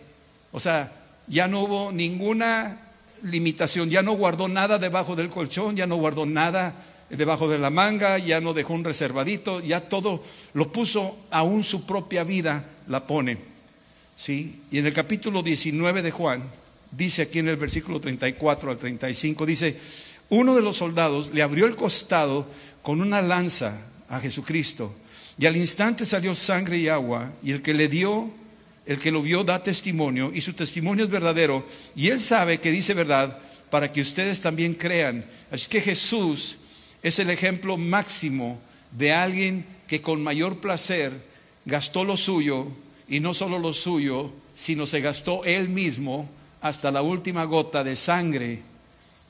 O 0.52 0.60
sea, 0.60 0.92
ya 1.28 1.48
no 1.48 1.62
hubo 1.62 1.92
ninguna 1.92 2.80
limitación, 3.24 3.90
ya 3.90 4.02
no 4.02 4.14
guardó 4.14 4.48
nada 4.48 4.78
debajo 4.78 5.16
del 5.16 5.30
colchón, 5.30 5.76
ya 5.76 5.88
no 5.88 5.96
guardó 5.96 6.26
nada 6.26 6.74
debajo 7.10 7.50
de 7.50 7.58
la 7.58 7.70
manga, 7.70 8.18
ya 8.20 8.40
no 8.40 8.54
dejó 8.54 8.74
un 8.74 8.84
reservadito, 8.84 9.60
ya 9.62 9.82
todo 9.82 10.24
lo 10.54 10.72
puso, 10.72 11.18
aún 11.32 11.64
su 11.64 11.86
propia 11.86 12.24
vida 12.24 12.66
la 12.88 13.08
pone. 13.08 13.49
¿Sí? 14.20 14.60
Y 14.70 14.80
en 14.80 14.86
el 14.86 14.94
capítulo 14.94 15.42
19 15.42 16.02
de 16.02 16.12
Juan, 16.12 16.44
dice 16.92 17.22
aquí 17.22 17.40
en 17.40 17.48
el 17.48 17.56
versículo 17.56 18.02
34 18.02 18.72
al 18.72 18.78
35, 18.78 19.46
dice, 19.46 19.78
uno 20.30 20.56
de 20.56 20.62
los 20.62 20.78
soldados 20.78 21.34
le 21.34 21.42
abrió 21.42 21.66
el 21.66 21.78
costado 21.78 22.46
con 22.82 23.00
una 23.00 23.22
lanza 23.22 23.80
a 24.10 24.20
Jesucristo, 24.20 24.94
y 25.38 25.46
al 25.46 25.56
instante 25.56 26.06
salió 26.06 26.36
sangre 26.36 26.78
y 26.78 26.90
agua, 26.90 27.32
y 27.42 27.52
el 27.52 27.62
que 27.62 27.74
le 27.74 27.88
dio, 27.88 28.30
el 28.86 29.00
que 29.00 29.12
lo 29.12 29.22
vio 29.22 29.46
da 29.46 29.64
testimonio, 29.64 30.32
y 30.34 30.42
su 30.42 30.52
testimonio 30.52 31.06
es 31.06 31.12
verdadero, 31.12 31.66
y 31.96 32.10
él 32.10 32.20
sabe 32.20 32.60
que 32.60 32.72
dice 32.72 32.94
verdad 32.94 33.40
para 33.70 33.90
que 33.92 34.02
ustedes 34.02 34.42
también 34.42 34.74
crean. 34.74 35.24
Así 35.50 35.70
que 35.70 35.80
Jesús 35.80 36.58
es 37.04 37.20
el 37.20 37.30
ejemplo 37.30 37.78
máximo 37.78 38.60
de 38.92 39.14
alguien 39.14 39.66
que 39.88 40.02
con 40.02 40.22
mayor 40.22 40.58
placer 40.58 41.14
gastó 41.66 42.04
lo 42.04 42.18
suyo 42.18 42.68
y 43.10 43.20
no 43.20 43.34
solo 43.34 43.60
lo 43.60 43.74
suyo, 43.74 44.32
sino 44.56 44.86
se 44.86 45.02
gastó 45.02 45.44
él 45.44 45.70
mismo 45.70 46.30
hasta 46.62 46.92
la 46.92 47.02
última 47.02 47.44
gota 47.46 47.84
de 47.84 47.96
sangre, 47.96 48.60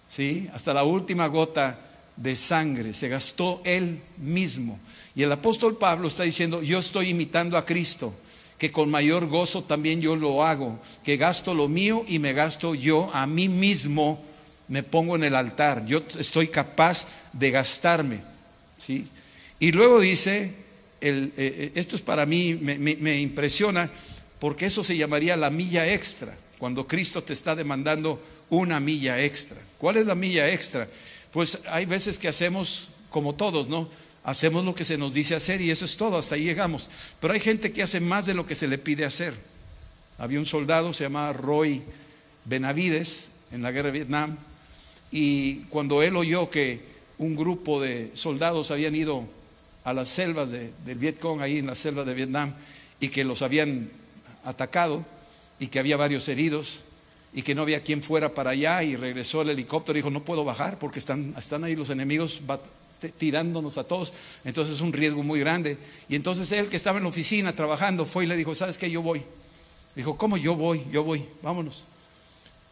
¿sí? 0.08 0.50
Hasta 0.54 0.74
la 0.74 0.84
última 0.84 1.28
gota 1.28 1.80
de 2.16 2.36
sangre, 2.36 2.94
se 2.94 3.08
gastó 3.08 3.62
él 3.64 4.02
mismo. 4.18 4.80
Y 5.16 5.24
el 5.24 5.32
apóstol 5.32 5.78
Pablo 5.78 6.08
está 6.08 6.24
diciendo, 6.24 6.62
yo 6.62 6.80
estoy 6.80 7.10
imitando 7.10 7.58
a 7.58 7.66
Cristo, 7.66 8.14
que 8.58 8.72
con 8.72 8.90
mayor 8.90 9.28
gozo 9.28 9.64
también 9.64 10.02
yo 10.02 10.16
lo 10.16 10.44
hago, 10.44 10.80
que 11.04 11.16
gasto 11.16 11.54
lo 11.54 11.70
mío 11.70 12.04
y 12.08 12.20
me 12.20 12.34
gasto 12.34 12.76
yo 12.76 13.10
a 13.14 13.26
mí 13.26 13.48
mismo 13.48 14.22
me 14.68 14.84
pongo 14.84 15.16
en 15.16 15.24
el 15.24 15.36
altar, 15.36 15.86
yo 15.86 16.02
estoy 16.18 16.50
capaz 16.50 17.08
de 17.32 17.52
gastarme. 17.52 18.20
¿sí? 18.78 19.08
Y 19.60 19.72
luego 19.72 20.00
dice, 20.00 20.54
eh, 21.02 21.32
eh, 21.38 21.72
esto 21.76 21.96
es 21.96 22.02
para 22.02 22.26
mí, 22.26 22.56
me, 22.56 22.78
me 22.78 23.20
impresiona, 23.20 23.90
porque 24.40 24.66
eso 24.66 24.84
se 24.84 24.98
llamaría 24.98 25.36
la 25.38 25.50
milla 25.50 25.92
extra, 25.92 26.38
cuando 26.58 26.88
Cristo 26.88 27.24
te 27.24 27.34
está 27.34 27.56
demandando 27.56 28.22
una 28.50 28.80
milla 28.80 29.22
extra. 29.24 29.58
¿Cuál 29.78 29.98
es 29.98 30.06
la 30.06 30.16
milla 30.16 30.50
extra? 30.50 30.88
Pues 31.32 31.60
hay 31.70 31.86
veces 31.86 32.18
que 32.18 32.28
hacemos 32.28 32.90
como 33.10 33.36
todos, 33.36 33.68
¿no? 33.68 33.90
Hacemos 34.24 34.66
lo 34.66 34.76
que 34.76 34.86
se 34.86 34.98
nos 34.98 35.14
dice 35.14 35.36
hacer 35.36 35.62
y 35.62 35.72
eso 35.72 35.86
es 35.86 35.96
todo, 35.98 36.18
hasta 36.18 36.36
ahí 36.36 36.44
llegamos. 36.44 36.90
Pero 37.20 37.34
hay 37.34 37.40
gente 37.40 37.72
que 37.72 37.84
hace 37.84 38.00
más 38.00 38.26
de 38.26 38.34
lo 38.34 38.46
que 38.46 38.56
se 38.56 38.68
le 38.68 38.78
pide 38.78 39.06
hacer. 39.06 39.34
Había 40.18 40.40
un 40.40 40.46
soldado, 40.46 40.92
se 40.94 41.06
llamaba 41.06 41.34
Roy 41.34 41.82
Benavides, 42.46 43.30
en 43.52 43.64
la 43.64 43.72
guerra 43.72 43.88
de 43.88 44.00
Vietnam, 44.00 44.38
y 45.12 45.62
cuando 45.70 46.04
él 46.04 46.16
oyó 46.16 46.50
que 46.50 46.82
un 47.18 47.36
grupo 47.36 47.82
de 47.82 48.12
soldados 48.14 48.70
habían 48.70 48.96
ido 48.96 49.26
a 49.84 49.94
las 49.94 50.10
selvas 50.10 50.50
de, 50.50 50.72
del 50.86 50.98
Vietcong, 50.98 51.42
ahí 51.42 51.58
en 51.58 51.68
la 51.68 51.76
selva 51.76 52.04
de 52.04 52.14
Vietnam, 52.14 52.54
y 53.00 53.10
que 53.10 53.24
los 53.24 53.42
habían 53.42 53.90
atacado, 54.44 55.06
y 55.60 55.68
que 55.68 55.80
había 55.80 55.98
varios 55.98 56.28
heridos, 56.28 56.82
y 57.34 57.42
que 57.42 57.56
no 57.56 57.62
había 57.62 57.84
quien 57.84 58.02
fuera 58.02 58.34
para 58.34 58.52
allá, 58.52 58.84
y 58.84 58.96
regresó 58.96 59.42
el 59.42 59.50
helicóptero 59.50 59.98
y 59.98 60.02
dijo, 60.02 60.10
no 60.10 60.24
puedo 60.24 60.44
bajar 60.44 60.80
porque 60.80 61.00
están, 61.00 61.34
están 61.38 61.64
ahí 61.64 61.76
los 61.76 61.90
enemigos 61.90 62.42
tirándonos 63.18 63.78
a 63.78 63.84
todos, 63.84 64.14
entonces 64.44 64.76
es 64.76 64.82
un 64.82 64.92
riesgo 64.92 65.24
muy 65.24 65.40
grande. 65.40 65.78
Y 66.10 66.16
entonces 66.16 66.52
él 66.52 66.68
que 66.68 66.76
estaba 66.76 66.98
en 66.98 67.04
la 67.04 67.10
oficina 67.10 67.54
trabajando 67.54 68.06
fue 68.06 68.26
y 68.26 68.28
le 68.28 68.36
dijo, 68.36 68.54
¿sabes 68.56 68.78
qué? 68.78 68.90
Yo 68.90 69.02
voy. 69.02 69.22
Dijo, 69.96 70.18
¿cómo 70.18 70.38
yo 70.38 70.56
voy? 70.56 70.84
Yo 70.92 71.04
voy, 71.04 71.26
vámonos. 71.42 71.84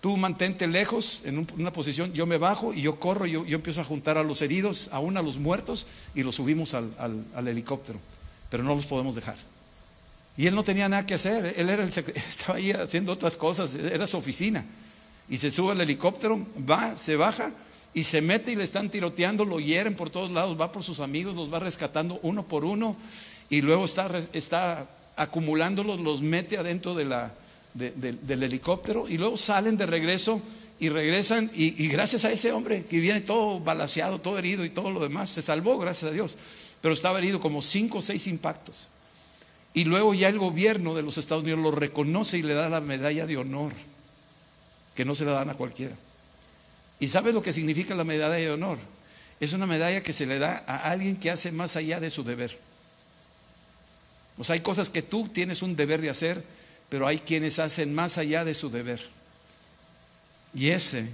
Tú 0.01 0.15
mantente 0.15 0.67
lejos 0.67 1.21
en 1.25 1.47
una 1.57 1.73
posición, 1.73 2.13
yo 2.13 2.27
me 2.27 2.37
bajo 2.37 2.73
y 2.73 2.81
yo 2.81 2.99
corro, 2.99 3.25
yo, 3.25 3.45
yo 3.45 3.55
empiezo 3.55 3.81
a 3.81 3.83
juntar 3.83 4.17
a 4.17 4.23
los 4.23 4.41
heridos, 4.43 4.89
aún 4.91 5.17
a 5.17 5.23
los 5.23 5.37
muertos, 5.37 5.87
y 6.13 6.21
los 6.21 6.35
subimos 6.35 6.75
al, 6.75 7.25
helicóptero. 7.35 7.99
Pero 8.49 8.63
no 8.63 8.75
los 8.75 8.85
podemos 8.85 9.15
dejar. 9.15 9.37
Y 10.37 10.45
él 10.45 10.53
no 10.53 10.63
tenía 10.63 10.87
nada 10.87 11.05
que 11.05 11.15
hacer, 11.15 11.55
él 11.57 11.69
era 11.69 11.83
el, 11.83 11.89
estaba 12.29 12.59
ahí 12.59 12.71
haciendo 12.71 13.11
otras 13.11 13.35
cosas, 13.35 13.73
era 13.73 14.05
su 14.05 14.17
oficina. 14.17 14.65
Y 15.29 15.39
se 15.39 15.49
sube 15.49 15.71
al 15.71 15.81
helicóptero, 15.81 16.45
va, 16.69 16.95
se 16.95 17.15
baja 17.15 17.51
y 17.93 18.03
se 18.03 18.21
mete 18.21 18.51
y 18.51 18.55
le 18.55 18.63
están 18.63 18.91
tiroteando, 18.91 19.45
lo 19.45 19.59
hieren 19.59 19.95
por 19.95 20.11
todos 20.11 20.29
lados, 20.29 20.61
va 20.61 20.71
por 20.71 20.83
sus 20.83 20.99
amigos, 20.99 21.35
los 21.35 21.51
va 21.51 21.57
rescatando 21.57 22.19
uno 22.21 22.43
por 22.43 22.65
uno 22.65 22.95
y 23.49 23.61
luego 23.61 23.85
está, 23.85 24.09
está 24.31 24.85
acumulándolos, 25.15 25.99
los 25.99 26.21
mete 26.21 26.57
adentro 26.59 26.93
de 26.93 27.05
la, 27.05 27.33
del 27.77 28.43
helicóptero 28.43 29.07
y 29.07 29.17
luego 29.17 29.37
salen 29.37 29.77
de 29.77 29.85
regreso 29.85 30.41
y 30.79 30.89
regresan 30.89 31.49
y, 31.53 31.87
gracias 31.87 32.25
a 32.25 32.31
ese 32.31 32.51
hombre 32.51 32.83
que 32.83 32.99
viene 32.99 33.21
todo 33.21 33.59
balaseado, 33.59 34.19
todo 34.19 34.37
herido 34.37 34.63
y 34.65 34.69
todo 34.69 34.91
lo 34.91 34.99
demás, 34.99 35.29
se 35.29 35.41
salvó, 35.41 35.77
gracias 35.77 36.11
a 36.11 36.13
Dios, 36.13 36.37
pero 36.81 36.93
estaba 36.93 37.17
herido 37.17 37.39
como 37.39 37.61
cinco 37.61 37.99
o 37.99 38.01
seis 38.01 38.27
impactos. 38.27 38.87
Y 39.73 39.83
luego 39.85 40.13
ya 40.13 40.29
el 40.29 40.39
gobierno 40.39 40.95
de 40.95 41.03
los 41.03 41.17
Estados 41.17 41.43
Unidos 41.43 41.61
lo 41.61 41.71
reconoce 41.71 42.37
y 42.37 42.41
le 42.41 42.53
da 42.53 42.69
la 42.69 42.81
medalla 42.81 43.25
de 43.25 43.37
honor, 43.37 43.73
que 44.95 45.05
no 45.05 45.13
se 45.15 45.25
la 45.25 45.33
dan 45.33 45.49
a 45.49 45.55
cualquiera. 45.55 45.95
¿Y 46.99 47.07
sabes 47.07 47.33
lo 47.33 47.41
que 47.41 47.53
significa 47.53 47.93
la 47.93 48.03
medalla 48.03 48.35
de 48.35 48.51
honor? 48.51 48.77
Es 49.39 49.53
una 49.53 49.67
medalla 49.67 50.01
que 50.01 50.13
se 50.13 50.25
le 50.25 50.39
da 50.39 50.63
a 50.65 50.89
alguien 50.89 51.15
que 51.15 51.29
hace 51.29 51.51
más 51.51 51.75
allá 51.75 51.99
de 51.99 52.09
su 52.09 52.23
deber. 52.23 52.57
O 54.39 54.43
sea, 54.43 54.53
hay 54.53 54.61
cosas 54.61 54.89
que 54.89 55.01
tú 55.01 55.27
tienes 55.27 55.61
un 55.61 55.75
deber 55.75 56.01
de 56.01 56.09
hacer, 56.09 56.43
pero 56.89 57.07
hay 57.07 57.19
quienes 57.19 57.59
hacen 57.59 57.93
más 57.93 58.17
allá 58.17 58.45
de 58.45 58.55
su 58.55 58.69
deber. 58.69 59.01
Y 60.53 60.69
ese 60.69 61.07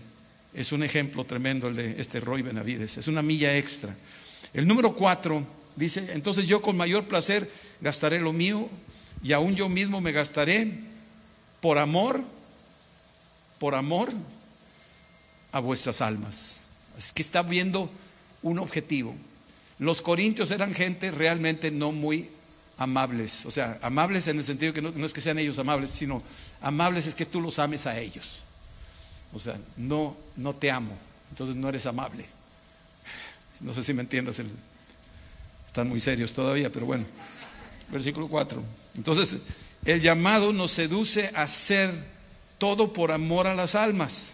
es 0.54 0.72
un 0.72 0.84
ejemplo 0.84 1.24
tremendo 1.24 1.68
el 1.68 1.76
de 1.76 2.00
este 2.00 2.20
Roy 2.20 2.42
Benavides. 2.42 2.98
Es 2.98 3.08
una 3.08 3.22
milla 3.22 3.58
extra. 3.58 3.96
El 4.54 4.68
número 4.68 4.96
cuatro 4.96 5.44
dice, 5.76 6.12
entonces 6.14 6.48
yo 6.48 6.62
con 6.62 6.78
mayor 6.78 7.08
placer 7.08 7.50
gastaré 7.82 8.20
lo 8.20 8.34
mío 8.34 8.70
y 9.24 9.34
aún 9.34 9.56
yo 9.56 9.70
mismo 9.70 10.00
me 10.02 10.12
gastaré 10.12 10.80
por 11.60 11.78
amor, 11.78 12.24
por 13.60 13.74
amor 13.74 14.12
a 15.52 15.60
vuestras 15.60 16.02
almas. 16.02 16.62
Es 16.98 17.12
que 17.12 17.22
está 17.22 17.42
viendo 17.42 17.90
un 18.44 18.60
objetivo. 18.60 19.16
Los 19.80 20.02
corintios 20.02 20.52
eran 20.52 20.74
gente 20.74 21.10
realmente 21.10 21.72
no 21.72 21.92
muy 21.92 22.30
amables. 22.84 23.46
O 23.46 23.52
sea, 23.52 23.80
amables 23.82 24.28
en 24.28 24.38
el 24.38 24.44
sentido 24.44 24.74
que 24.74 24.82
no, 24.82 25.06
es 25.06 25.14
que 25.14 25.22
sean 25.22 25.40
ellos 25.40 25.58
amables, 25.60 25.92
sino 25.92 26.22
amables 26.62 27.08
es 27.08 27.16
que 27.16 27.26
tú 27.26 27.42
los 27.42 27.60
ames 27.60 27.86
a 27.88 27.98
ellos. 27.98 28.40
O 29.34 29.40
sea, 29.40 29.58
no, 29.78 30.16
no 30.36 30.54
te 30.54 30.70
amo, 30.70 30.96
entonces 31.32 31.56
no 31.56 31.70
eres 31.70 31.86
amable. 31.86 32.26
No 33.60 33.74
sé 33.74 33.84
si 33.84 33.94
me 33.94 34.02
entiendas, 34.02 34.42
están 35.66 35.90
muy 35.90 36.00
serios 36.00 36.34
todavía, 36.34 36.72
pero 36.72 36.86
bueno. 36.86 37.06
Versículo 37.92 38.28
4. 38.28 38.64
Entonces, 38.96 39.38
el 39.86 40.02
llamado 40.02 40.54
nos 40.54 40.72
seduce 40.72 41.32
a 41.36 41.44
hacer 41.44 41.92
todo 42.58 42.94
por 42.94 43.12
amor 43.12 43.48
a 43.48 43.54
las 43.54 43.76
almas 43.76 44.34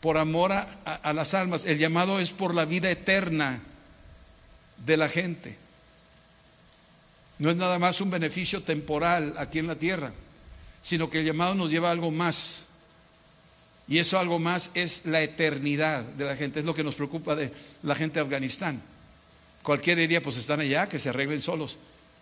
por 0.00 0.16
amor 0.16 0.52
a, 0.52 1.12
las 1.12 1.34
almas. 1.34 1.64
El 1.64 1.78
llamado 1.78 2.20
es 2.20 2.30
por 2.30 2.54
la 2.54 2.64
vida 2.64 2.90
eterna 2.90 3.60
de 4.84 4.96
la 4.96 5.08
gente. 5.08 5.56
No 7.38 7.50
es 7.50 7.56
nada 7.56 7.78
más 7.78 8.00
un 8.00 8.10
beneficio 8.10 8.62
temporal 8.62 9.34
aquí 9.38 9.58
en 9.58 9.66
la 9.66 9.76
tierra, 9.76 10.12
sino 10.82 11.08
que 11.08 11.20
el 11.20 11.26
llamado 11.26 11.54
nos 11.54 11.70
lleva 11.70 11.88
a 11.88 11.92
algo 11.92 12.10
más. 12.10 12.66
Y 13.88 13.98
eso 13.98 14.18
algo 14.18 14.38
más 14.38 14.70
es 14.74 15.06
la 15.06 15.22
eternidad 15.22 16.02
de 16.02 16.24
la 16.24 16.36
gente. 16.36 16.60
Es 16.60 16.66
lo 16.66 16.74
que 16.74 16.84
nos 16.84 16.94
preocupa 16.94 17.34
de 17.34 17.52
la 17.82 17.94
gente 17.94 18.18
de 18.18 18.24
Afganistán. 18.24 18.80
Cualquier 19.62 19.98
diría, 19.98 20.22
pues 20.22 20.36
están 20.36 20.60
allá, 20.60 20.88
que 20.88 20.98
se 20.98 21.08
arreglen 21.08 21.42
solos. 21.42 21.76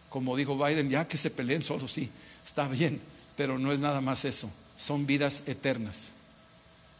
Como 0.09 0.37
dijo 0.37 0.57
Biden, 0.57 0.88
ya 0.88 1.07
que 1.07 1.18
se 1.18 1.31
peleen 1.31 1.62
solos, 1.62 1.92
sí, 1.92 2.09
está 2.44 2.66
bien, 2.68 3.01
pero 3.37 3.59
no 3.59 3.73
es 3.73 3.81
nada 3.81 4.01
más 4.01 4.25
eso. 4.25 4.51
Son 4.77 5.07
vidas 5.07 5.42
eternas. 5.47 6.09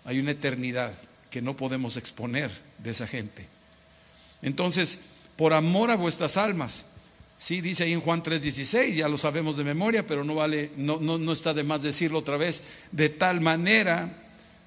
Hay 0.05 0.19
una 0.21 0.33
eternidad 0.33 0.93
que 1.31 1.41
no 1.41 1.57
podemos 1.57 1.97
exponer 1.97 2.51
de 2.79 2.91
esa 2.91 3.07
gente. 3.07 3.47
Entonces, 4.43 4.99
por 5.39 5.53
amor 5.53 5.93
a 5.93 5.95
vuestras 5.95 6.37
almas, 6.37 6.85
sí, 7.39 7.61
dice 7.61 7.85
ahí 7.85 7.93
en 7.93 8.01
Juan 8.01 8.25
3:16, 8.25 8.97
ya 8.97 9.09
lo 9.09 9.17
sabemos 9.17 9.57
de 9.57 9.63
memoria, 9.63 10.05
pero 10.05 10.25
no 10.25 10.35
vale, 10.35 10.73
no, 10.77 10.99
no, 10.99 11.17
no 11.17 11.33
está 11.33 11.55
de 11.55 11.63
más 11.63 11.81
decirlo 11.81 12.19
otra 12.19 12.37
vez, 12.37 12.65
de 12.91 13.09
tal 13.09 13.41
manera 13.41 14.11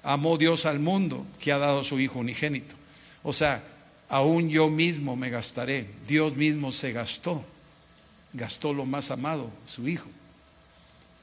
amó 0.02 0.38
Dios 0.38 0.64
al 0.64 0.78
mundo 0.78 1.26
que 1.38 1.52
ha 1.52 1.58
dado 1.58 1.84
su 1.84 2.00
Hijo 2.00 2.20
unigénito. 2.20 2.74
O 3.22 3.34
sea, 3.34 3.62
aún 4.08 4.48
yo 4.48 4.70
mismo 4.70 5.14
me 5.14 5.28
gastaré, 5.28 5.86
Dios 6.08 6.36
mismo 6.36 6.72
se 6.72 6.92
gastó, 6.92 7.44
gastó 8.32 8.72
lo 8.72 8.86
más 8.86 9.10
amado, 9.10 9.50
su 9.66 9.86
Hijo. 9.86 10.08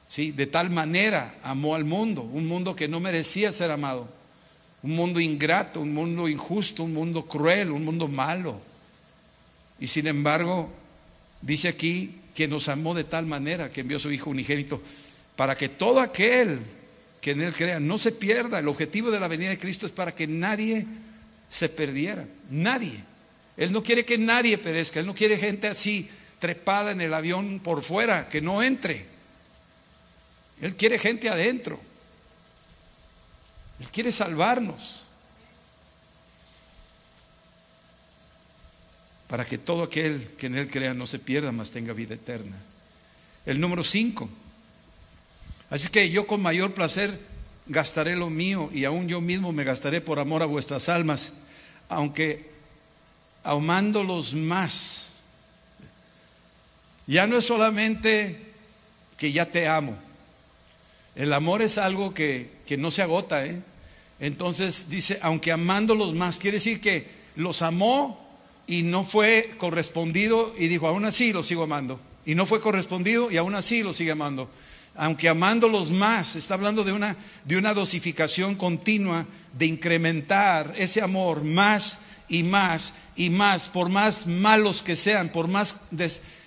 ¿sí? 0.06 0.30
De 0.30 0.46
tal 0.46 0.70
manera 0.70 1.34
amó 1.42 1.74
al 1.74 1.84
mundo, 1.84 2.22
un 2.22 2.46
mundo 2.46 2.76
que 2.76 2.86
no 2.86 3.00
merecía 3.00 3.50
ser 3.50 3.72
amado, 3.72 4.08
un 4.84 4.92
mundo 4.92 5.18
ingrato, 5.18 5.80
un 5.80 5.92
mundo 5.92 6.28
injusto, 6.28 6.84
un 6.84 6.92
mundo 6.92 7.26
cruel, 7.26 7.72
un 7.72 7.84
mundo 7.84 8.06
malo. 8.06 8.69
Y 9.80 9.86
sin 9.86 10.06
embargo, 10.06 10.70
dice 11.40 11.68
aquí 11.68 12.16
que 12.34 12.46
nos 12.46 12.68
amó 12.68 12.94
de 12.94 13.04
tal 13.04 13.26
manera 13.26 13.72
que 13.72 13.80
envió 13.80 13.96
a 13.96 14.00
su 14.00 14.12
Hijo 14.12 14.30
unigénito 14.30 14.80
para 15.36 15.56
que 15.56 15.68
todo 15.70 16.00
aquel 16.00 16.60
que 17.20 17.32
en 17.32 17.40
Él 17.40 17.54
crea 17.54 17.80
no 17.80 17.98
se 17.98 18.12
pierda. 18.12 18.58
El 18.58 18.68
objetivo 18.68 19.10
de 19.10 19.20
la 19.20 19.28
venida 19.28 19.50
de 19.50 19.58
Cristo 19.58 19.86
es 19.86 19.92
para 19.92 20.14
que 20.14 20.26
nadie 20.26 20.86
se 21.48 21.68
perdiera, 21.68 22.26
nadie. 22.50 23.02
Él 23.56 23.72
no 23.72 23.82
quiere 23.82 24.04
que 24.04 24.18
nadie 24.18 24.58
perezca, 24.58 25.00
Él 25.00 25.06
no 25.06 25.14
quiere 25.14 25.36
gente 25.36 25.66
así 25.66 26.08
trepada 26.38 26.92
en 26.92 27.00
el 27.00 27.12
avión 27.12 27.60
por 27.60 27.82
fuera, 27.82 28.28
que 28.28 28.40
no 28.40 28.62
entre. 28.62 29.04
Él 30.60 30.74
quiere 30.76 30.98
gente 30.98 31.28
adentro. 31.28 31.80
Él 33.80 33.86
quiere 33.90 34.12
salvarnos. 34.12 35.06
Para 39.30 39.46
que 39.46 39.58
todo 39.58 39.84
aquel 39.84 40.26
que 40.36 40.48
en 40.48 40.56
Él 40.56 40.66
crea 40.66 40.92
no 40.92 41.06
se 41.06 41.20
pierda, 41.20 41.52
mas 41.52 41.70
tenga 41.70 41.92
vida 41.92 42.16
eterna. 42.16 42.56
El 43.46 43.60
número 43.60 43.84
cinco. 43.84 44.28
Así 45.70 45.88
que 45.88 46.10
yo 46.10 46.26
con 46.26 46.42
mayor 46.42 46.74
placer 46.74 47.16
gastaré 47.66 48.16
lo 48.16 48.28
mío 48.28 48.70
y 48.74 48.84
aún 48.84 49.06
yo 49.06 49.20
mismo 49.20 49.52
me 49.52 49.62
gastaré 49.62 50.00
por 50.00 50.18
amor 50.18 50.42
a 50.42 50.46
vuestras 50.46 50.88
almas, 50.88 51.32
aunque 51.88 52.50
amándolos 53.44 54.34
más. 54.34 55.06
Ya 57.06 57.28
no 57.28 57.38
es 57.38 57.44
solamente 57.44 58.36
que 59.16 59.30
ya 59.30 59.46
te 59.46 59.68
amo. 59.68 59.96
El 61.14 61.32
amor 61.32 61.62
es 61.62 61.78
algo 61.78 62.14
que, 62.14 62.50
no 62.78 62.90
se 62.90 63.02
agota, 63.02 63.46
¿eh? 63.46 63.60
Entonces 64.18 64.88
dice, 64.88 65.20
aunque 65.22 65.52
amándolos 65.52 66.14
más, 66.14 66.38
quiere 66.38 66.56
decir 66.56 66.80
que 66.80 67.06
los 67.36 67.62
amó 67.62 68.29
y 68.70 68.84
no 68.84 69.02
fue 69.02 69.50
correspondido 69.58 70.54
y 70.56 70.68
dijo, 70.68 70.86
aún 70.86 71.04
así 71.04 71.32
los 71.32 71.48
sigo 71.48 71.64
amando. 71.64 71.98
Y 72.24 72.36
no 72.36 72.46
fue 72.46 72.60
correspondido 72.60 73.28
y 73.28 73.36
aún 73.36 73.56
así 73.56 73.82
los 73.82 73.96
sigue 73.96 74.12
amando. 74.12 74.48
aunque 74.94 75.28
amándolos 75.28 75.90
más, 75.90 76.36
está 76.36 76.54
hablando 76.54 76.84
de 76.84 76.92
una, 76.92 77.16
de 77.44 77.56
una 77.56 77.74
dosificación 77.74 78.54
continua, 78.54 79.26
de 79.58 79.66
incrementar 79.66 80.72
ese 80.76 81.00
amor 81.00 81.42
más 81.42 81.98
y 82.28 82.44
más 82.44 82.92
y 83.16 83.30
más, 83.30 83.68
por 83.68 83.88
más 83.88 84.28
malos 84.28 84.82
que 84.82 84.94
sean, 84.94 85.30
por 85.30 85.48
más 85.48 85.74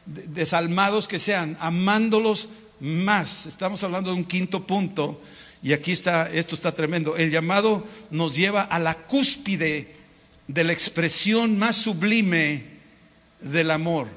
desalmados 0.06 1.10
que 1.10 1.20
sean, 1.20 1.58
amándolos 1.60 2.50
más. 2.80 3.48
Estamos 3.48 3.84
hablando 3.84 4.12
de 4.12 4.18
un 4.18 4.26
quinto 4.26 4.66
punto, 4.66 5.22
y 5.62 5.74
aquí 5.74 5.92
está, 5.92 6.30
esto 6.32 6.56
está 6.56 6.74
tremendo. 6.74 7.18
El 7.18 7.32
llamado 7.32 7.86
nos 8.12 8.34
lleva 8.34 8.62
a 8.62 8.80
la 8.80 8.96
cúspide 8.96 10.03
de 10.48 10.64
la 10.64 10.74
expresión 10.74 11.58
más 11.58 11.78
sublime 11.78 12.66
del 13.40 13.72
amor. 13.72 14.08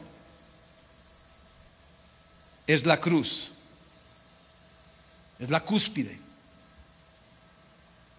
Es 2.67 2.85
la 2.85 3.01
cruz. 3.01 3.51
Es 5.39 5.51
la 5.51 5.61
cúspide. 5.61 6.19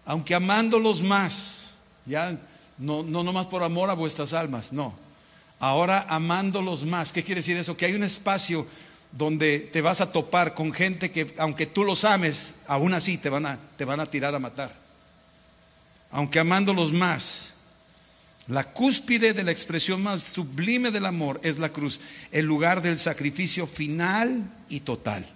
Aunque 0.06 0.34
amándolos 0.34 1.02
más, 1.02 1.74
ya 2.06 2.38
no, 2.78 3.02
no 3.02 3.22
nomás 3.22 3.46
por 3.46 3.62
amor 3.62 3.90
a 3.90 3.94
vuestras 3.94 4.32
almas, 4.32 4.72
no. 4.72 4.94
Ahora 5.60 6.06
amándolos 6.08 6.84
más. 6.84 7.12
¿Qué 7.12 7.24
quiere 7.24 7.40
decir 7.40 7.56
eso? 7.56 7.76
Que 7.76 7.86
hay 7.86 7.94
un 7.94 8.04
espacio 8.04 8.66
donde 9.12 9.58
te 9.58 9.80
vas 9.80 10.00
a 10.00 10.12
topar 10.12 10.54
con 10.54 10.72
gente 10.72 11.10
que, 11.10 11.34
aunque 11.38 11.66
tú 11.66 11.84
los 11.84 12.04
ames, 12.04 12.56
aún 12.66 12.94
así 12.94 13.18
te 13.18 13.28
van 13.28 13.46
a, 13.46 13.58
te 13.76 13.84
van 13.84 14.00
a 14.00 14.06
tirar 14.06 14.34
a 14.34 14.38
matar. 14.38 14.74
Aunque 16.10 16.38
amándolos 16.38 16.92
más. 16.92 17.54
La 18.48 18.64
cúspide 18.64 19.34
de 19.34 19.44
la 19.44 19.50
expresión 19.50 20.02
más 20.02 20.22
sublime 20.22 20.90
del 20.90 21.04
amor 21.04 21.38
es 21.44 21.58
la 21.58 21.68
cruz, 21.68 22.00
el 22.32 22.46
lugar 22.46 22.80
del 22.80 22.98
sacrificio 22.98 23.66
final 23.66 24.50
y 24.70 24.80
total. 24.80 25.26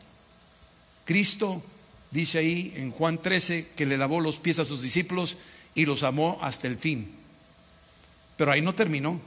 Cristo 1.04 1.62
dice 2.10 2.38
ahí 2.38 2.72
en 2.76 2.90
Juan 2.90 3.20
13 3.20 3.68
que 3.76 3.84
le 3.84 3.98
lavó 3.98 4.20
los 4.20 4.38
pies 4.38 4.58
a 4.60 4.64
sus 4.64 4.80
discípulos 4.80 5.36
y 5.74 5.84
los 5.84 6.04
amó 6.04 6.38
hasta 6.40 6.68
el 6.68 6.78
fin. 6.78 7.10
Pero 8.38 8.50
ahí 8.50 8.62
no 8.62 8.74
terminó. 8.74 9.20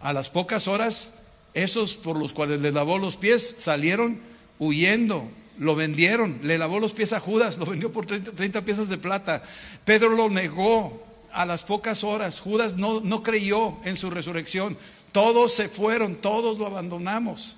A 0.00 0.12
las 0.12 0.30
pocas 0.30 0.68
horas, 0.68 1.12
esos 1.54 1.94
por 1.94 2.16
los 2.16 2.32
cuales 2.32 2.60
le 2.60 2.70
lavó 2.70 2.98
los 2.98 3.16
pies 3.16 3.56
salieron 3.58 4.20
huyendo, 4.60 5.28
lo 5.58 5.74
vendieron, 5.74 6.38
le 6.44 6.58
lavó 6.58 6.78
los 6.78 6.92
pies 6.92 7.12
a 7.12 7.18
Judas, 7.18 7.58
lo 7.58 7.66
vendió 7.66 7.90
por 7.90 8.06
30, 8.06 8.64
piezas 8.64 8.88
de 8.88 8.98
plata. 8.98 9.42
Pedro 9.84 10.10
lo 10.10 10.30
negó 10.30 11.07
a 11.32 11.44
las 11.46 11.62
pocas 11.62 12.04
horas, 12.04 12.40
Judas 12.40 12.76
no, 12.76 13.00
no 13.00 13.22
creyó 13.22 13.76
en 13.84 13.96
su 13.96 14.10
resurrección. 14.10 14.76
Todos 15.12 15.54
se 15.54 15.68
fueron, 15.68 16.16
todos 16.16 16.58
lo 16.58 16.66
abandonamos. 16.66 17.56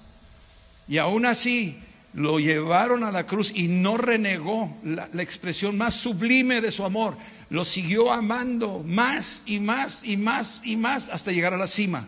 Y 0.88 0.98
aún 0.98 1.26
así, 1.26 1.78
lo 2.12 2.40
llevaron 2.40 3.04
a 3.04 3.12
la 3.12 3.26
cruz 3.26 3.52
y 3.54 3.68
no 3.68 3.96
renegó 3.96 4.76
la, 4.82 5.08
expresión 5.22 5.76
más 5.76 5.94
sublime 5.94 6.60
de 6.60 6.70
su 6.70 6.84
amor. 6.84 7.16
Lo 7.50 7.64
siguió 7.64 8.12
amando 8.12 8.82
más 8.84 9.42
y 9.46 9.60
más 9.60 10.00
y 10.02 10.16
más 10.16 10.60
y 10.64 10.76
más 10.76 11.08
hasta 11.08 11.32
llegar 11.32 11.54
a 11.54 11.58
la 11.58 11.68
cima. 11.68 12.06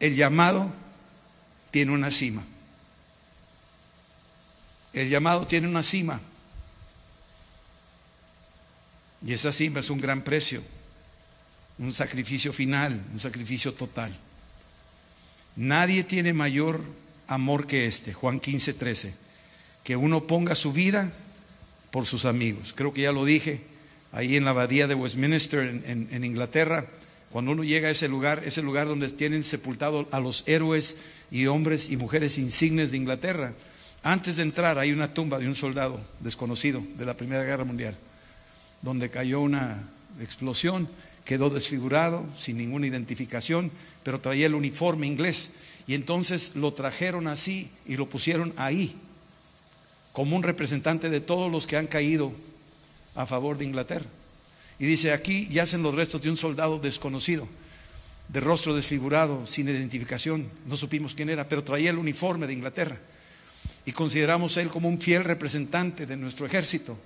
El 0.00 0.14
llamado 0.14 0.70
tiene 1.70 1.92
una 1.92 2.10
cima. 2.10 2.42
El 4.92 5.08
llamado 5.08 5.46
tiene 5.46 5.68
una 5.68 5.82
cima. 5.82 6.20
Y 9.26 9.32
esa 9.32 9.50
cima 9.50 9.80
es 9.80 9.90
un 9.90 10.00
gran 10.00 10.22
precio, 10.22 10.62
un 11.78 11.92
sacrificio 11.92 12.52
final, 12.52 13.04
un 13.12 13.18
sacrificio 13.18 13.74
total. 13.74 14.16
Nadie 15.56 16.04
tiene 16.04 16.32
mayor 16.32 16.80
amor 17.26 17.66
que 17.66 17.86
este, 17.86 18.12
Juan 18.12 18.38
15, 18.38 18.74
13, 18.74 19.14
que 19.82 19.96
uno 19.96 20.28
ponga 20.28 20.54
su 20.54 20.72
vida 20.72 21.12
por 21.90 22.06
sus 22.06 22.24
amigos. 22.24 22.72
Creo 22.76 22.92
que 22.92 23.02
ya 23.02 23.10
lo 23.10 23.24
dije, 23.24 23.62
ahí 24.12 24.36
en 24.36 24.44
la 24.44 24.50
abadía 24.50 24.86
de 24.86 24.94
Westminster, 24.94 25.82
en, 25.84 26.24
Inglaterra, 26.24 26.86
cuando 27.30 27.50
uno 27.50 27.64
llega 27.64 27.88
a 27.88 27.90
ese 27.90 28.06
lugar, 28.06 28.42
ese 28.44 28.62
lugar 28.62 28.86
donde 28.86 29.08
tienen 29.10 29.42
sepultado 29.42 30.06
a 30.12 30.20
los 30.20 30.44
héroes 30.46 30.96
y 31.32 31.46
hombres 31.46 31.90
y 31.90 31.96
mujeres 31.96 32.38
insignes 32.38 32.92
de 32.92 32.98
Inglaterra, 32.98 33.54
antes 34.04 34.36
de 34.36 34.44
entrar 34.44 34.78
hay 34.78 34.92
una 34.92 35.12
tumba 35.12 35.40
de 35.40 35.48
un 35.48 35.56
soldado 35.56 36.00
desconocido 36.20 36.80
de 36.96 37.06
la 37.06 37.16
Primera 37.16 37.42
Guerra 37.42 37.64
Mundial, 37.64 37.96
donde 38.86 39.10
cayó 39.10 39.40
una 39.40 39.82
explosión, 40.20 40.88
quedó 41.24 41.50
desfigurado, 41.50 42.24
sin 42.38 42.56
ninguna 42.56 42.86
identificación, 42.86 43.72
pero 44.04 44.20
traía 44.20 44.46
el 44.46 44.54
uniforme 44.54 45.08
inglés 45.08 45.50
y 45.88 45.94
entonces 45.94 46.54
lo 46.54 46.72
trajeron 46.72 47.26
así 47.26 47.68
y 47.84 47.96
lo 47.96 48.08
pusieron 48.08 48.54
ahí, 48.56 48.94
como 50.12 50.36
un 50.36 50.44
representante 50.44 51.10
de 51.10 51.20
todos 51.20 51.50
los 51.50 51.66
que 51.66 51.76
han 51.76 51.88
caído 51.88 52.30
a 53.16 53.26
favor 53.26 53.58
de 53.58 53.64
Inglaterra. 53.64 54.06
Y 54.78 54.86
dice, 54.86 55.12
aquí 55.12 55.48
yacen 55.48 55.82
los 55.82 55.96
restos 55.96 56.22
de 56.22 56.30
un 56.30 56.36
soldado 56.36 56.78
desconocido, 56.78 57.48
de 58.28 58.38
rostro 58.38 58.72
desfigurado, 58.76 59.48
sin 59.48 59.68
identificación. 59.68 60.48
No 60.64 60.76
supimos 60.76 61.12
quién 61.12 61.30
era, 61.30 61.48
pero 61.48 61.64
traía 61.64 61.90
el 61.90 61.98
uniforme 61.98 62.46
de 62.46 62.52
Inglaterra. 62.52 63.00
Y 63.84 63.90
consideramos 63.90 64.56
él 64.58 64.68
como 64.68 64.88
un 64.88 65.00
fiel 65.00 65.24
representante 65.24 66.06
de 66.06 66.16
nuestro 66.16 66.46
ejército 66.46 66.96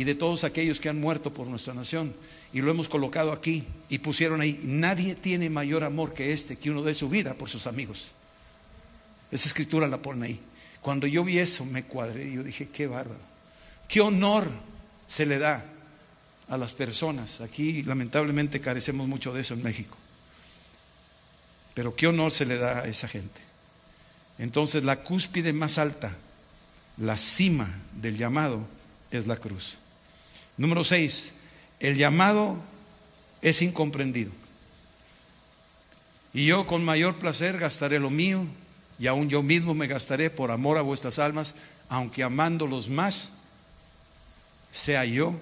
y 0.00 0.04
de 0.04 0.14
todos 0.14 0.44
aquellos 0.44 0.80
que 0.80 0.88
han 0.88 0.98
muerto 0.98 1.34
por 1.34 1.46
nuestra 1.46 1.74
nación. 1.74 2.14
Y 2.54 2.62
lo 2.62 2.70
hemos 2.70 2.88
colocado 2.88 3.32
aquí 3.32 3.64
y 3.90 3.98
pusieron 3.98 4.40
ahí, 4.40 4.58
nadie 4.64 5.14
tiene 5.14 5.50
mayor 5.50 5.84
amor 5.84 6.14
que 6.14 6.32
este, 6.32 6.56
que 6.56 6.70
uno 6.70 6.82
dé 6.82 6.94
su 6.94 7.10
vida 7.10 7.34
por 7.34 7.50
sus 7.50 7.66
amigos. 7.66 8.12
Esa 9.30 9.46
escritura 9.46 9.86
la 9.88 9.98
pone 9.98 10.24
ahí. 10.24 10.40
Cuando 10.80 11.06
yo 11.06 11.22
vi 11.22 11.38
eso 11.38 11.66
me 11.66 11.84
cuadré 11.84 12.30
y 12.30 12.36
yo 12.36 12.42
dije, 12.42 12.70
qué 12.70 12.86
bárbaro. 12.86 13.20
Qué 13.88 14.00
honor 14.00 14.48
se 15.06 15.26
le 15.26 15.38
da 15.38 15.66
a 16.48 16.56
las 16.56 16.72
personas. 16.72 17.42
Aquí 17.42 17.82
lamentablemente 17.82 18.58
carecemos 18.58 19.06
mucho 19.06 19.34
de 19.34 19.42
eso 19.42 19.52
en 19.52 19.62
México. 19.62 19.98
Pero 21.74 21.94
qué 21.94 22.06
honor 22.06 22.32
se 22.32 22.46
le 22.46 22.56
da 22.56 22.78
a 22.78 22.88
esa 22.88 23.06
gente. 23.06 23.42
Entonces 24.38 24.82
la 24.82 25.02
cúspide 25.02 25.52
más 25.52 25.76
alta, 25.76 26.16
la 26.96 27.18
cima 27.18 27.68
del 28.00 28.16
llamado 28.16 28.66
es 29.10 29.26
la 29.26 29.36
cruz. 29.36 29.76
Número 30.60 30.84
6, 30.84 31.32
el 31.80 31.96
llamado 31.96 32.54
es 33.40 33.62
incomprendido. 33.62 34.30
Y 36.34 36.44
yo 36.44 36.66
con 36.66 36.84
mayor 36.84 37.16
placer 37.16 37.58
gastaré 37.58 37.98
lo 37.98 38.10
mío 38.10 38.44
y 38.98 39.06
aún 39.06 39.30
yo 39.30 39.42
mismo 39.42 39.72
me 39.72 39.86
gastaré 39.86 40.28
por 40.28 40.50
amor 40.50 40.76
a 40.76 40.82
vuestras 40.82 41.18
almas, 41.18 41.54
aunque 41.88 42.22
amándolos 42.22 42.90
más, 42.90 43.32
sea 44.70 45.06
yo 45.06 45.34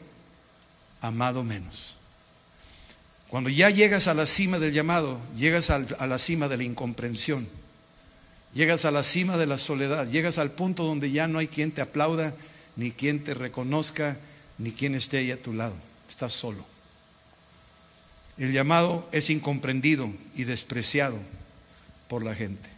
amado 1.01 1.43
menos. 1.43 1.97
Cuando 3.27 3.51
ya 3.51 3.71
llegas 3.71 4.07
a 4.07 4.15
la 4.15 4.25
cima 4.25 4.61
del 4.61 4.73
llamado, 4.73 5.19
llegas 5.37 5.71
a 5.71 6.07
la 6.07 6.19
cima 6.21 6.47
de 6.47 6.59
la 6.59 6.63
incomprensión, 6.63 7.49
llegas 8.55 8.85
a 8.85 8.93
la 8.93 9.03
cima 9.03 9.37
de 9.37 9.47
la 9.47 9.59
soledad, 9.59 10.07
llegas 10.07 10.39
al 10.39 10.53
punto 10.53 10.85
donde 10.85 11.11
ya 11.11 11.27
no 11.27 11.41
hay 11.41 11.49
quien 11.49 11.73
te 11.73 11.81
aplauda, 11.81 12.35
ni 12.77 12.93
quien 12.93 13.25
te 13.25 13.35
reconozca, 13.35 14.17
ni 14.59 14.73
quien 14.73 14.95
esté 14.95 15.19
ahí 15.19 15.31
a 15.31 15.41
tu 15.41 15.53
lado. 15.53 15.75
Estás 16.09 16.33
solo. 16.33 16.65
El 18.39 18.53
llamado 18.53 19.09
es 19.13 19.31
incomprendido 19.31 20.11
y 20.37 20.45
despreciado 20.45 21.19
por 22.09 22.25
la 22.25 22.35
gente. 22.35 22.69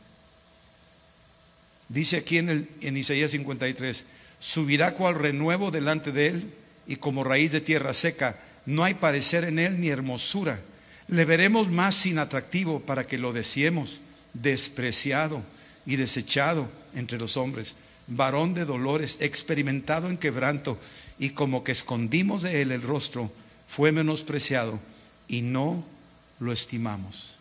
Dice 1.89 2.19
aquí 2.19 2.39
en, 2.39 2.49
el, 2.81 2.97
Isaías 2.97 3.33
53, 3.33 4.05
subirá 4.39 4.95
cual 4.95 5.17
renuevo 5.17 5.71
delante 5.71 6.13
de 6.13 6.29
él 6.29 6.55
y 6.87 6.97
como 6.97 7.25
raíz 7.25 7.53
de 7.53 7.61
tierra 7.61 7.93
seca, 7.93 8.39
no 8.65 8.85
hay 8.85 8.95
parecer 8.95 9.45
en 9.45 9.59
él 9.59 9.81
ni 9.81 9.89
hermosura. 9.89 10.61
Le 11.09 11.25
veremos 11.25 11.69
más 11.69 11.97
sin 11.97 12.19
atractivo 12.19 12.81
para 12.81 13.07
que 13.07 13.19
lo 13.19 13.33
deseemos, 13.33 14.01
despreciado 14.33 15.43
y 15.85 15.97
desechado 15.97 16.69
entre 16.95 17.19
los 17.19 17.37
hombres, 17.37 17.75
varón 18.07 18.55
de 18.55 18.65
dolores, 18.65 19.19
experimentado 19.21 20.09
en 20.09 20.17
quebranto, 20.17 20.79
y 21.21 21.31
como 21.31 21.63
que 21.63 21.71
escondimos 21.71 22.43
de 22.43 22.63
él 22.63 22.73
el 22.73 22.83
rostro, 22.83 23.31
fue 23.69 23.93
menospreciado 23.93 24.81
y 25.29 25.43
no 25.43 25.85
lo 26.41 26.51
estimamos. 26.51 27.37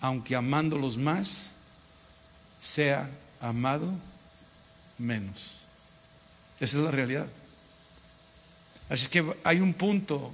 Aunque 0.00 0.36
amándolos 0.36 0.96
más, 0.96 1.50
sea 2.62 3.10
amado 3.40 3.90
menos. 4.98 5.64
Esa 6.60 6.78
es 6.78 6.84
la 6.84 6.92
realidad. 6.92 7.26
Así 8.88 9.08
que 9.08 9.24
hay 9.42 9.60
un 9.60 9.74
punto, 9.74 10.32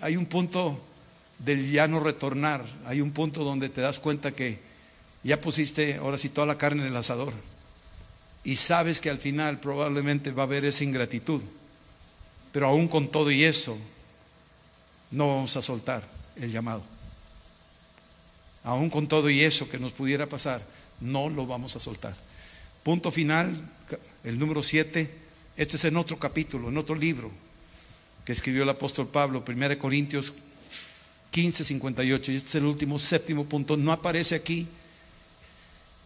hay 0.00 0.16
un 0.16 0.24
punto 0.24 0.82
del 1.38 1.70
ya 1.70 1.86
no 1.86 2.00
retornar, 2.00 2.64
hay 2.86 3.02
un 3.02 3.12
punto 3.12 3.44
donde 3.44 3.68
te 3.68 3.82
das 3.82 3.98
cuenta 3.98 4.32
que 4.32 4.58
ya 5.22 5.38
pusiste 5.38 5.96
ahora 5.96 6.16
sí 6.16 6.30
toda 6.30 6.46
la 6.46 6.56
carne 6.56 6.82
en 6.82 6.88
el 6.88 6.96
asador 6.96 7.34
y 8.42 8.56
sabes 8.56 9.00
que 9.00 9.10
al 9.10 9.18
final 9.18 9.60
probablemente 9.60 10.32
va 10.32 10.44
a 10.44 10.46
haber 10.46 10.64
esa 10.64 10.82
ingratitud, 10.82 11.42
pero 12.52 12.68
aún 12.68 12.86
con 12.86 13.08
todo 13.08 13.30
y 13.30 13.44
eso 13.44 13.76
no 15.10 15.28
vamos 15.28 15.56
a 15.56 15.62
soltar 15.62 16.02
el 16.36 16.52
llamado. 16.52 16.82
Aún 18.64 18.90
con 18.90 19.08
todo 19.08 19.28
y 19.28 19.42
eso 19.42 19.68
que 19.68 19.78
nos 19.78 19.92
pudiera 19.92 20.26
pasar, 20.26 20.62
no 21.00 21.28
lo 21.28 21.46
vamos 21.46 21.74
a 21.74 21.80
soltar. 21.80 22.14
Punto 22.82 23.10
final, 23.10 23.58
el 24.24 24.38
número 24.38 24.62
7, 24.62 25.22
Este 25.56 25.76
es 25.76 25.84
en 25.84 25.96
otro 25.96 26.18
capítulo, 26.18 26.68
en 26.68 26.78
otro 26.78 26.94
libro 26.94 27.30
que 28.24 28.32
escribió 28.32 28.62
el 28.62 28.68
apóstol 28.68 29.08
Pablo, 29.08 29.44
1 29.46 29.78
Corintios 29.78 30.32
15, 31.30 31.64
58. 31.64 32.32
Y 32.32 32.36
este 32.36 32.48
es 32.48 32.54
el 32.56 32.64
último, 32.64 32.98
séptimo 32.98 33.44
punto. 33.44 33.76
No 33.76 33.92
aparece 33.92 34.34
aquí 34.34 34.66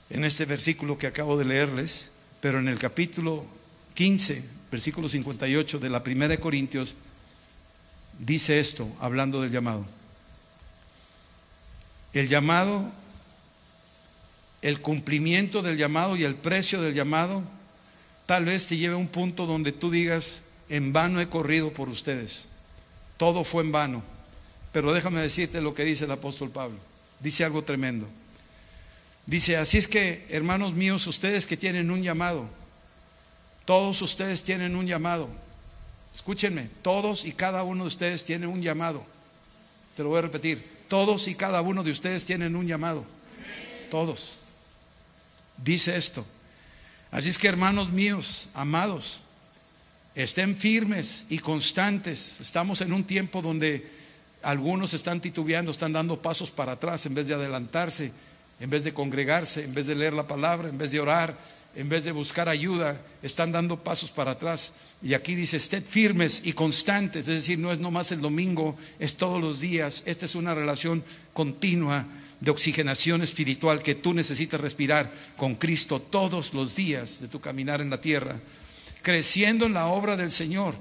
en 0.08 0.24
este 0.24 0.44
versículo 0.44 0.96
que 0.96 1.06
acabo 1.06 1.36
de 1.36 1.44
leerles, 1.44 2.10
pero 2.40 2.58
en 2.58 2.68
el 2.68 2.78
capítulo 2.78 3.44
15, 3.94 4.42
versículo 4.70 5.08
58 5.08 5.78
de 5.78 5.90
la 5.90 6.02
primera 6.02 6.28
de 6.28 6.40
Corintios, 6.40 6.94
dice 8.18 8.58
esto, 8.60 8.88
hablando 9.00 9.40
del 9.40 9.50
llamado. 9.50 9.84
El 12.12 12.28
llamado, 12.28 12.90
el 14.62 14.80
cumplimiento 14.80 15.62
del 15.62 15.76
llamado 15.76 16.16
y 16.16 16.24
el 16.24 16.34
precio 16.34 16.80
del 16.80 16.94
llamado, 16.94 17.42
tal 18.26 18.46
vez 18.46 18.66
te 18.66 18.76
lleve 18.76 18.94
a 18.94 18.98
un 18.98 19.08
punto 19.08 19.46
donde 19.46 19.72
tú 19.72 19.90
digas, 19.90 20.40
en 20.68 20.92
vano 20.92 21.20
he 21.20 21.28
corrido 21.28 21.72
por 21.72 21.88
ustedes, 21.88 22.46
todo 23.16 23.44
fue 23.44 23.62
en 23.62 23.72
vano. 23.72 24.02
Pero 24.72 24.92
déjame 24.92 25.20
decirte 25.22 25.60
lo 25.62 25.72
que 25.72 25.84
dice 25.84 26.04
el 26.04 26.10
apóstol 26.10 26.50
Pablo. 26.50 26.76
Dice 27.20 27.44
algo 27.44 27.62
tremendo. 27.62 28.06
Dice, 29.24 29.56
así 29.56 29.78
es 29.78 29.88
que, 29.88 30.26
hermanos 30.28 30.74
míos, 30.74 31.06
ustedes 31.06 31.46
que 31.46 31.56
tienen 31.56 31.90
un 31.90 32.02
llamado, 32.02 32.46
todos 33.66 34.00
ustedes 34.00 34.42
tienen 34.42 34.74
un 34.74 34.86
llamado. 34.86 35.28
Escúchenme, 36.14 36.70
todos 36.80 37.26
y 37.26 37.32
cada 37.32 37.62
uno 37.62 37.84
de 37.84 37.88
ustedes 37.88 38.24
tienen 38.24 38.48
un 38.48 38.62
llamado. 38.62 39.04
Te 39.94 40.02
lo 40.02 40.08
voy 40.08 40.20
a 40.20 40.22
repetir, 40.22 40.66
todos 40.88 41.28
y 41.28 41.34
cada 41.34 41.60
uno 41.60 41.82
de 41.82 41.90
ustedes 41.90 42.24
tienen 42.24 42.56
un 42.56 42.66
llamado. 42.66 43.04
Todos. 43.90 44.38
Dice 45.62 45.94
esto. 45.96 46.24
Así 47.10 47.28
es 47.28 47.36
que, 47.36 47.48
hermanos 47.48 47.90
míos, 47.90 48.48
amados, 48.54 49.20
estén 50.14 50.56
firmes 50.56 51.26
y 51.28 51.38
constantes. 51.40 52.40
Estamos 52.40 52.80
en 52.80 52.94
un 52.94 53.04
tiempo 53.04 53.42
donde 53.42 53.86
algunos 54.42 54.94
están 54.94 55.20
titubeando, 55.20 55.70
están 55.70 55.92
dando 55.92 56.22
pasos 56.22 56.50
para 56.50 56.72
atrás 56.72 57.04
en 57.04 57.14
vez 57.14 57.26
de 57.26 57.34
adelantarse 57.34 58.12
en 58.60 58.70
vez 58.70 58.84
de 58.84 58.94
congregarse, 58.94 59.64
en 59.64 59.74
vez 59.74 59.86
de 59.86 59.94
leer 59.94 60.14
la 60.14 60.26
palabra, 60.26 60.68
en 60.68 60.78
vez 60.78 60.90
de 60.90 61.00
orar, 61.00 61.36
en 61.76 61.90
vez 61.90 62.04
de 62.04 62.12
buscar 62.12 62.48
ayuda, 62.48 63.00
están 63.22 63.52
dando 63.52 63.84
pasos 63.84 64.10
para 64.10 64.32
atrás. 64.32 64.72
Y 65.02 65.12
aquí 65.12 65.34
dice, 65.34 65.58
estén 65.58 65.84
firmes 65.84 66.40
y 66.44 66.54
constantes, 66.54 67.28
es 67.28 67.34
decir, 67.34 67.58
no 67.58 67.70
es 67.70 67.78
nomás 67.78 68.12
el 68.12 68.22
domingo, 68.22 68.76
es 68.98 69.16
todos 69.16 69.42
los 69.42 69.60
días. 69.60 70.02
Esta 70.06 70.24
es 70.24 70.34
una 70.34 70.54
relación 70.54 71.04
continua 71.34 72.06
de 72.40 72.50
oxigenación 72.50 73.22
espiritual 73.22 73.82
que 73.82 73.94
tú 73.94 74.14
necesitas 74.14 74.60
respirar 74.60 75.12
con 75.36 75.54
Cristo 75.56 76.00
todos 76.00 76.54
los 76.54 76.76
días 76.76 77.20
de 77.20 77.28
tu 77.28 77.40
caminar 77.40 77.82
en 77.82 77.90
la 77.90 78.00
tierra, 78.00 78.40
creciendo 79.02 79.66
en 79.66 79.74
la 79.74 79.86
obra 79.86 80.16
del 80.16 80.32
Señor. 80.32 80.74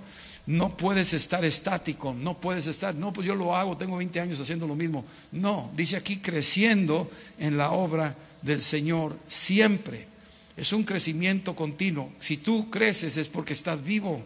No 0.47 0.77
puedes 0.77 1.11
estar 1.13 1.43
estático, 1.43 2.13
no 2.13 2.37
puedes 2.37 2.67
estar, 2.67 2.95
no, 2.95 3.11
pues 3.11 3.27
yo 3.27 3.35
lo 3.35 3.53
hago, 3.53 3.75
tengo 3.75 3.97
20 3.97 4.19
años 4.21 4.39
haciendo 4.39 4.65
lo 4.65 4.75
mismo. 4.75 5.03
No, 5.33 5.71
dice 5.75 5.97
aquí 5.97 6.17
creciendo 6.17 7.11
en 7.37 7.57
la 7.57 7.71
obra 7.71 8.15
del 8.43 8.61
Señor 8.61 9.17
siempre. 9.27 10.14
Es 10.57 10.71
un 10.71 10.83
crecimiento 10.83 11.55
continuo. 11.55 12.11
Si 12.19 12.37
tú 12.37 12.69
creces 12.69 13.17
es 13.17 13.27
porque 13.27 13.53
estás 13.53 13.83
vivo. 13.83 14.23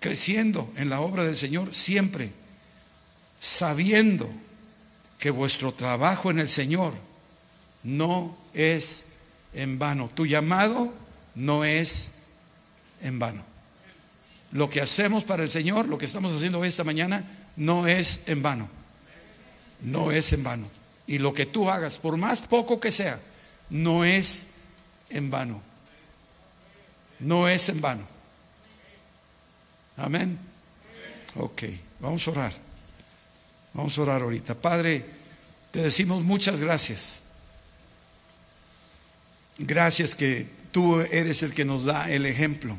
Creciendo 0.00 0.70
en 0.76 0.90
la 0.90 1.00
obra 1.00 1.24
del 1.24 1.36
Señor 1.36 1.74
siempre. 1.74 2.30
Sabiendo 3.40 4.28
que 5.18 5.30
vuestro 5.30 5.72
trabajo 5.72 6.30
en 6.30 6.40
el 6.40 6.48
Señor 6.48 6.94
no 7.84 8.36
es 8.54 9.12
en 9.54 9.78
vano. 9.78 10.10
Tu 10.14 10.26
llamado 10.26 10.92
no 11.34 11.64
es 11.64 12.18
en 13.02 13.18
vano. 13.18 13.44
Lo 14.50 14.68
que 14.70 14.80
hacemos 14.80 15.24
para 15.24 15.42
el 15.42 15.48
Señor, 15.48 15.88
lo 15.88 15.98
que 15.98 16.04
estamos 16.04 16.34
haciendo 16.34 16.64
esta 16.64 16.84
mañana, 16.84 17.24
no 17.56 17.86
es 17.86 18.28
en 18.28 18.42
vano. 18.42 18.68
No 19.82 20.10
es 20.10 20.32
en 20.32 20.42
vano. 20.42 20.66
Y 21.06 21.18
lo 21.18 21.34
que 21.34 21.46
tú 21.46 21.70
hagas, 21.70 21.98
por 21.98 22.16
más 22.16 22.40
poco 22.40 22.80
que 22.80 22.90
sea, 22.90 23.18
no 23.70 24.04
es 24.04 24.48
en 25.10 25.30
vano. 25.30 25.62
No 27.20 27.48
es 27.48 27.68
en 27.68 27.80
vano. 27.80 28.06
Amén. 29.96 30.38
Ok, 31.36 31.62
vamos 32.00 32.26
a 32.26 32.30
orar. 32.30 32.52
Vamos 33.72 33.96
a 33.98 34.02
orar 34.02 34.22
ahorita. 34.22 34.54
Padre, 34.54 35.04
te 35.70 35.82
decimos 35.82 36.22
muchas 36.22 36.60
gracias. 36.60 37.22
Gracias 39.58 40.14
que 40.14 40.48
tú 40.70 41.00
eres 41.00 41.42
el 41.42 41.54
que 41.54 41.64
nos 41.64 41.84
da 41.84 42.10
el 42.10 42.26
ejemplo. 42.26 42.76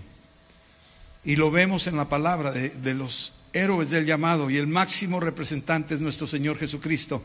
Y 1.23 1.37
lo 1.37 1.49
vemos 1.49 1.87
en 1.87 1.97
la 1.97 2.09
palabra 2.09 2.51
de, 2.51 2.93
los 2.93 3.33
héroes 3.53 3.89
del 3.89 4.05
llamado 4.05 4.49
y 4.49 4.57
el 4.57 4.67
máximo 4.67 5.19
representante 5.19 5.95
es 5.95 6.01
nuestro 6.01 6.27
Señor 6.27 6.57
Jesucristo, 6.57 7.23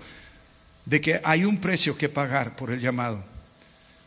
de 0.87 1.01
que 1.01 1.21
hay 1.23 1.45
un 1.45 1.59
precio 1.59 1.99
que 1.99 2.09
pagar 2.09 2.57
por 2.57 2.73
el 2.73 2.81
llamado, 2.81 3.23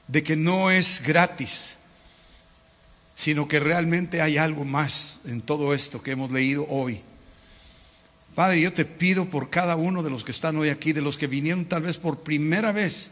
de 0.08 0.24
que 0.24 0.36
no 0.36 0.72
es 0.72 1.02
gratis, 1.06 1.76
sino 3.16 3.48
que 3.48 3.60
realmente 3.60 4.22
hay 4.22 4.38
algo 4.38 4.66
más 4.66 5.20
en 5.26 5.42
todo 5.42 5.74
esto 5.74 6.02
que 6.02 6.12
hemos 6.12 6.32
leído 6.32 6.66
hoy. 6.70 7.02
Padre, 8.36 8.62
yo 8.62 8.74
te 8.74 8.86
pido 8.86 9.26
por 9.26 9.50
cada 9.50 9.76
uno 9.76 10.02
de 10.02 10.10
los 10.10 10.24
que 10.24 10.32
están 10.32 10.58
hoy 10.58 10.70
aquí, 10.70 10.92
de 10.92 11.02
los 11.02 11.18
que 11.18 11.28
vinieron 11.28 11.66
tal 11.66 11.84
vez 11.84 11.98
por 11.98 12.22
primera 12.22 12.72
vez 12.72 13.12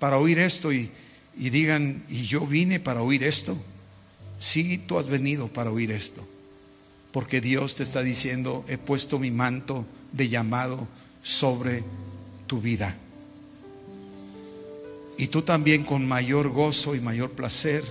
para 0.00 0.18
oír 0.18 0.40
esto 0.40 0.72
y, 0.72 0.90
digan, 1.36 2.02
¿y 2.08 2.22
yo 2.24 2.46
vine 2.46 2.80
para 2.80 3.02
oír 3.02 3.22
esto? 3.22 3.56
Sí, 4.40 4.78
tú 4.78 4.98
has 4.98 5.08
venido 5.08 5.48
para 5.48 5.70
oír 5.70 5.92
esto, 5.92 6.26
porque 7.12 7.40
Dios 7.40 7.76
te 7.76 7.84
está 7.84 8.02
diciendo, 8.02 8.64
he 8.66 8.78
puesto 8.78 9.18
mi 9.18 9.30
manto 9.30 9.86
de 10.12 10.28
llamado 10.28 10.88
sobre 11.22 11.84
tu 12.48 12.60
vida. 12.60 12.96
Y 15.20 15.28
tú 15.28 15.42
también 15.42 15.84
con 15.84 16.08
mayor 16.08 16.48
gozo 16.48 16.96
y 16.96 17.00
mayor 17.00 17.30
placer 17.30 17.84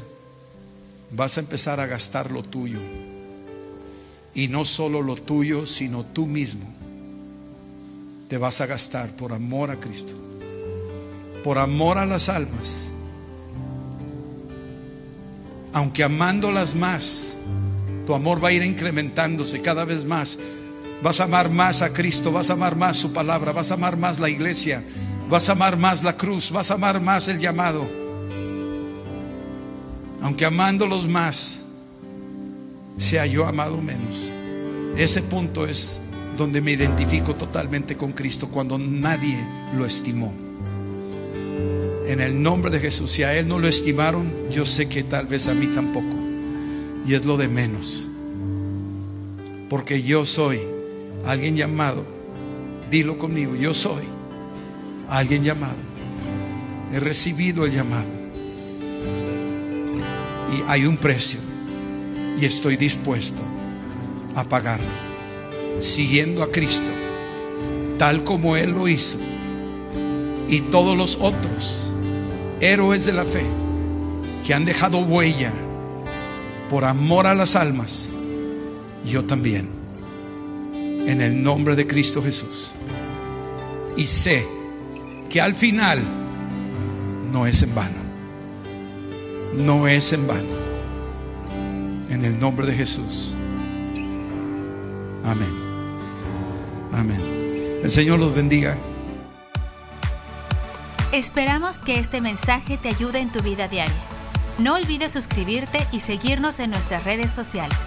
vas 1.11 1.37
a 1.37 1.41
empezar 1.41 1.79
a 1.79 1.85
gastar 1.85 2.31
lo 2.31 2.43
tuyo. 2.43 2.79
Y 4.33 4.47
no 4.47 4.65
solo 4.65 5.01
lo 5.01 5.15
tuyo, 5.15 5.65
sino 5.65 6.03
tú 6.05 6.25
mismo. 6.25 6.65
Te 8.27 8.37
vas 8.37 8.59
a 8.61 8.65
gastar 8.65 9.11
por 9.15 9.31
amor 9.31 9.71
a 9.71 9.79
Cristo, 9.79 10.13
por 11.43 11.57
amor 11.57 11.97
a 11.97 12.05
las 12.05 12.29
almas 12.29 12.91
aunque 15.73 16.03
amándolas 16.03 16.75
más, 16.75 17.33
tu 18.05 18.13
amor 18.13 18.43
va 18.43 18.49
a 18.49 18.51
ir 18.51 18.63
incrementándose 18.63 19.61
cada 19.61 19.85
vez 19.85 20.05
más. 20.05 20.37
Vas 21.01 21.19
a 21.19 21.25
amar 21.25 21.49
más 21.49 21.81
a 21.81 21.93
Cristo, 21.93 22.31
vas 22.31 22.49
a 22.49 22.53
amar 22.53 22.75
más 22.75 22.97
su 22.97 23.13
palabra, 23.13 23.51
vas 23.51 23.71
a 23.71 23.75
amar 23.75 23.95
más 23.95 24.19
la 24.19 24.29
iglesia, 24.29 24.83
vas 25.29 25.47
a 25.47 25.51
amar 25.51 25.77
más 25.77 26.03
la 26.03 26.17
cruz, 26.17 26.51
vas 26.51 26.71
a 26.71 26.73
amar 26.73 26.99
más 26.99 27.27
el 27.27 27.39
llamado. 27.39 27.87
Aunque 30.21 30.43
amándolos 30.43 31.07
más, 31.07 31.61
sea 32.97 33.25
yo 33.25 33.45
amado 33.45 33.77
menos. 33.77 34.31
Ese 34.97 35.21
punto 35.21 35.65
es 35.65 36.01
donde 36.35 36.61
me 36.61 36.71
identifico 36.71 37.35
totalmente 37.35 37.95
con 37.95 38.11
Cristo 38.11 38.49
cuando 38.49 38.77
nadie 38.77 39.37
lo 39.75 39.85
estimó 39.85 40.33
en 42.07 42.21
el 42.21 42.41
nombre 42.41 42.71
de 42.71 42.79
Jesús. 42.79 43.11
Si 43.11 43.23
a 43.23 43.37
Él 43.37 43.47
no 43.47 43.59
lo 43.59 43.67
estimaron, 43.67 44.33
yo 44.49 44.65
sé 44.65 44.89
que 44.89 45.03
tal 45.03 45.27
vez 45.27 45.47
a 45.47 45.53
mí 45.53 45.67
tampoco. 45.67 46.15
Y 47.05 47.13
es 47.13 47.23
lo 47.23 47.37
de 47.37 47.47
menos. 47.47 48.07
Porque 49.69 50.01
yo 50.01 50.25
soy 50.25 50.59
alguien 51.25 51.55
llamado. 51.55 52.03
Dilo 52.89 53.19
conmigo, 53.19 53.55
yo 53.55 53.75
soy 53.75 54.18
alguien 55.09 55.43
llamado. 55.43 55.77
He 56.93 56.99
recibido 56.99 57.65
el 57.65 57.73
llamado. 57.73 58.07
Y 60.51 60.63
hay 60.67 60.85
un 60.85 60.97
precio. 60.97 61.39
Y 62.39 62.45
estoy 62.45 62.77
dispuesto 62.77 63.41
a 64.35 64.43
pagarlo. 64.43 64.87
Siguiendo 65.81 66.43
a 66.43 66.51
Cristo. 66.51 66.89
Tal 67.97 68.23
como 68.23 68.55
Él 68.55 68.71
lo 68.71 68.87
hizo. 68.87 69.17
Y 70.47 70.61
todos 70.61 70.97
los 70.97 71.17
otros 71.21 71.89
héroes 72.61 73.05
de 73.05 73.13
la 73.13 73.25
fe 73.25 73.45
que 74.43 74.53
han 74.53 74.65
dejado 74.65 74.99
huella 74.99 75.51
por 76.69 76.85
amor 76.85 77.27
a 77.27 77.35
las 77.35 77.55
almas, 77.55 78.09
yo 79.05 79.25
también, 79.25 79.67
en 80.73 81.21
el 81.21 81.41
nombre 81.41 81.75
de 81.75 81.87
Cristo 81.87 82.21
Jesús. 82.21 82.71
Y 83.95 84.07
sé 84.07 84.45
que 85.29 85.39
al 85.39 85.53
final 85.53 86.01
no 87.31 87.45
es 87.45 87.61
en 87.61 87.75
vano, 87.75 87.99
no 89.55 89.87
es 89.87 90.11
en 90.11 90.27
vano, 90.27 90.49
en 92.09 92.25
el 92.25 92.39
nombre 92.39 92.65
de 92.65 92.73
Jesús. 92.73 93.35
Amén. 95.23 95.53
Amén. 96.91 97.21
El 97.83 97.91
Señor 97.91 98.19
los 98.19 98.33
bendiga. 98.33 98.75
Esperamos 101.11 101.77
que 101.77 101.99
este 101.99 102.21
mensaje 102.21 102.77
te 102.77 102.89
ayude 102.89 103.19
en 103.19 103.31
tu 103.31 103.41
vida 103.41 103.67
diaria. 103.67 103.93
No 104.57 104.75
olvides 104.75 105.11
suscribirte 105.11 105.85
y 105.91 106.01
seguirnos 106.01 106.59
en 106.59 106.71
nuestras 106.71 107.03
redes 107.03 107.31
sociales. 107.31 107.77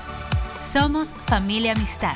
Somos 0.61 1.14
Familia 1.26 1.72
Amistad. 1.72 2.14